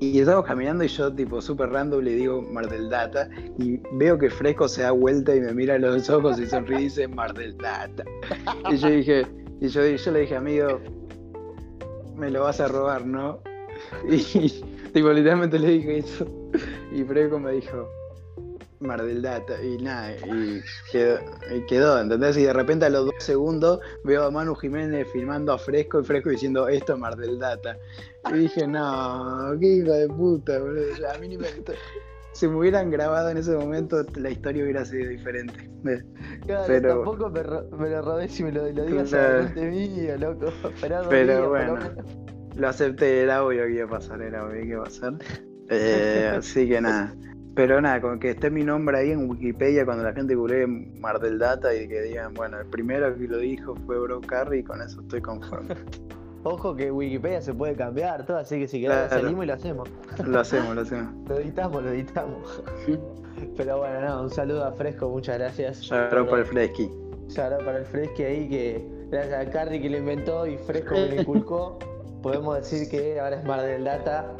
[0.00, 3.28] y estamos caminando y yo tipo súper random le digo Mar del Data
[3.58, 6.80] y veo que Fresco se da vuelta y me mira a los ojos y sonríe
[6.80, 8.04] y dice Mar del Data.
[8.70, 9.26] Y yo dije,
[9.60, 10.80] y yo, yo le dije, amigo,
[12.16, 13.40] me lo vas a robar, ¿no?
[14.08, 16.26] Y tipo, literalmente le dije eso.
[16.92, 17.88] Y Freco me dijo,
[18.80, 20.62] Mar del Data, y nada, y
[20.92, 21.18] quedó,
[21.54, 22.36] y quedó, ¿entendés?
[22.36, 26.04] Y de repente a los dos segundos veo a Manu Jiménez filmando a Fresco y
[26.04, 27.76] Fresco diciendo esto es Mar del Data.
[28.30, 31.10] Y dije, no, qué hijo de puta, boludo.
[31.12, 31.48] A mí ni me
[32.38, 35.68] si me hubieran grabado en ese momento, la historia hubiera sido diferente.
[36.46, 39.48] Claro, pero, tampoco me, me, lo robé si me lo, lo digas claro.
[39.56, 40.52] mío, loco.
[40.80, 41.78] pero bueno,
[42.54, 45.14] lo acepté, era obvio que iba a pasar, era obvio que iba a pasar.
[45.68, 47.12] Eh, así que nada.
[47.54, 51.18] Pero nada, con que esté mi nombre ahí en Wikipedia cuando la gente google Mar
[51.18, 54.62] del Data y que digan, bueno, el primero que lo dijo fue Bro Carry y
[54.62, 55.74] con eso estoy conforme.
[56.44, 59.90] Ojo que Wikipedia se puede cambiar, todo, así que si querés salimos y lo hacemos.
[60.24, 61.12] Lo hacemos, lo hacemos.
[61.28, 62.62] lo editamos, lo editamos.
[63.56, 65.80] Pero bueno, nada, un saludo a Fresco, muchas gracias.
[65.80, 66.90] Shout para el Fresky.
[67.28, 71.08] Shout para el Fresky ahí que gracias a Carly que lo inventó y Fresco me
[71.08, 71.78] lo inculcó.
[72.22, 74.32] podemos decir que ahora es Mar del Data.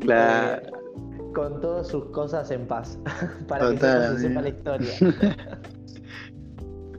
[0.00, 0.62] Claro.
[0.62, 0.83] Eh,
[1.34, 2.98] con todas sus cosas en paz.
[3.48, 4.92] para que se sepa la historia.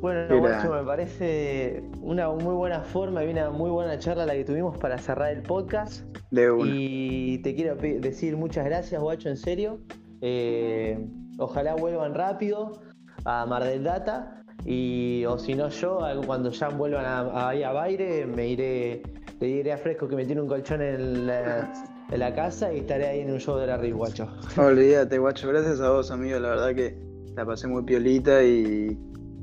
[0.02, 4.78] Bueno, me parece una muy buena forma y una muy buena charla la que tuvimos
[4.78, 6.04] para cerrar el podcast.
[6.30, 6.72] De una.
[6.72, 9.80] Y te quiero decir muchas gracias, guacho, en serio.
[10.22, 11.04] Eh,
[11.40, 12.82] ojalá vuelvan rápido
[13.24, 14.44] a Mar del Data.
[14.64, 19.02] Y, o si no, yo, cuando ya vuelvan a, a, Baire, me iré,
[19.40, 21.95] le diré a Fresco que me tiene un colchón en la,
[22.36, 24.28] casa y estaré ahí en un show de la RIF, guacho.
[24.58, 25.48] Olvídate, guacho.
[25.50, 26.40] Gracias a vos, amigo.
[26.40, 26.98] La verdad que
[27.36, 28.98] la pasé muy piolita y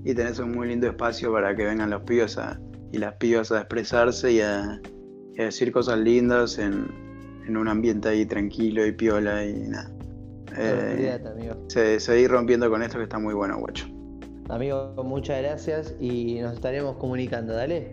[0.05, 2.39] y tenés un muy lindo espacio para que vengan los pibos
[2.93, 4.81] y las pibas a expresarse y a,
[5.37, 6.89] decir cosas lindas en,
[7.49, 9.91] un ambiente ahí tranquilo y piola y nada.
[10.57, 11.19] Eh,
[11.69, 13.87] se, seguir rompiendo con esto que está muy bueno, guacho.
[14.49, 17.55] Amigo, muchas gracias y nos estaremos comunicando.
[17.55, 17.93] Dale.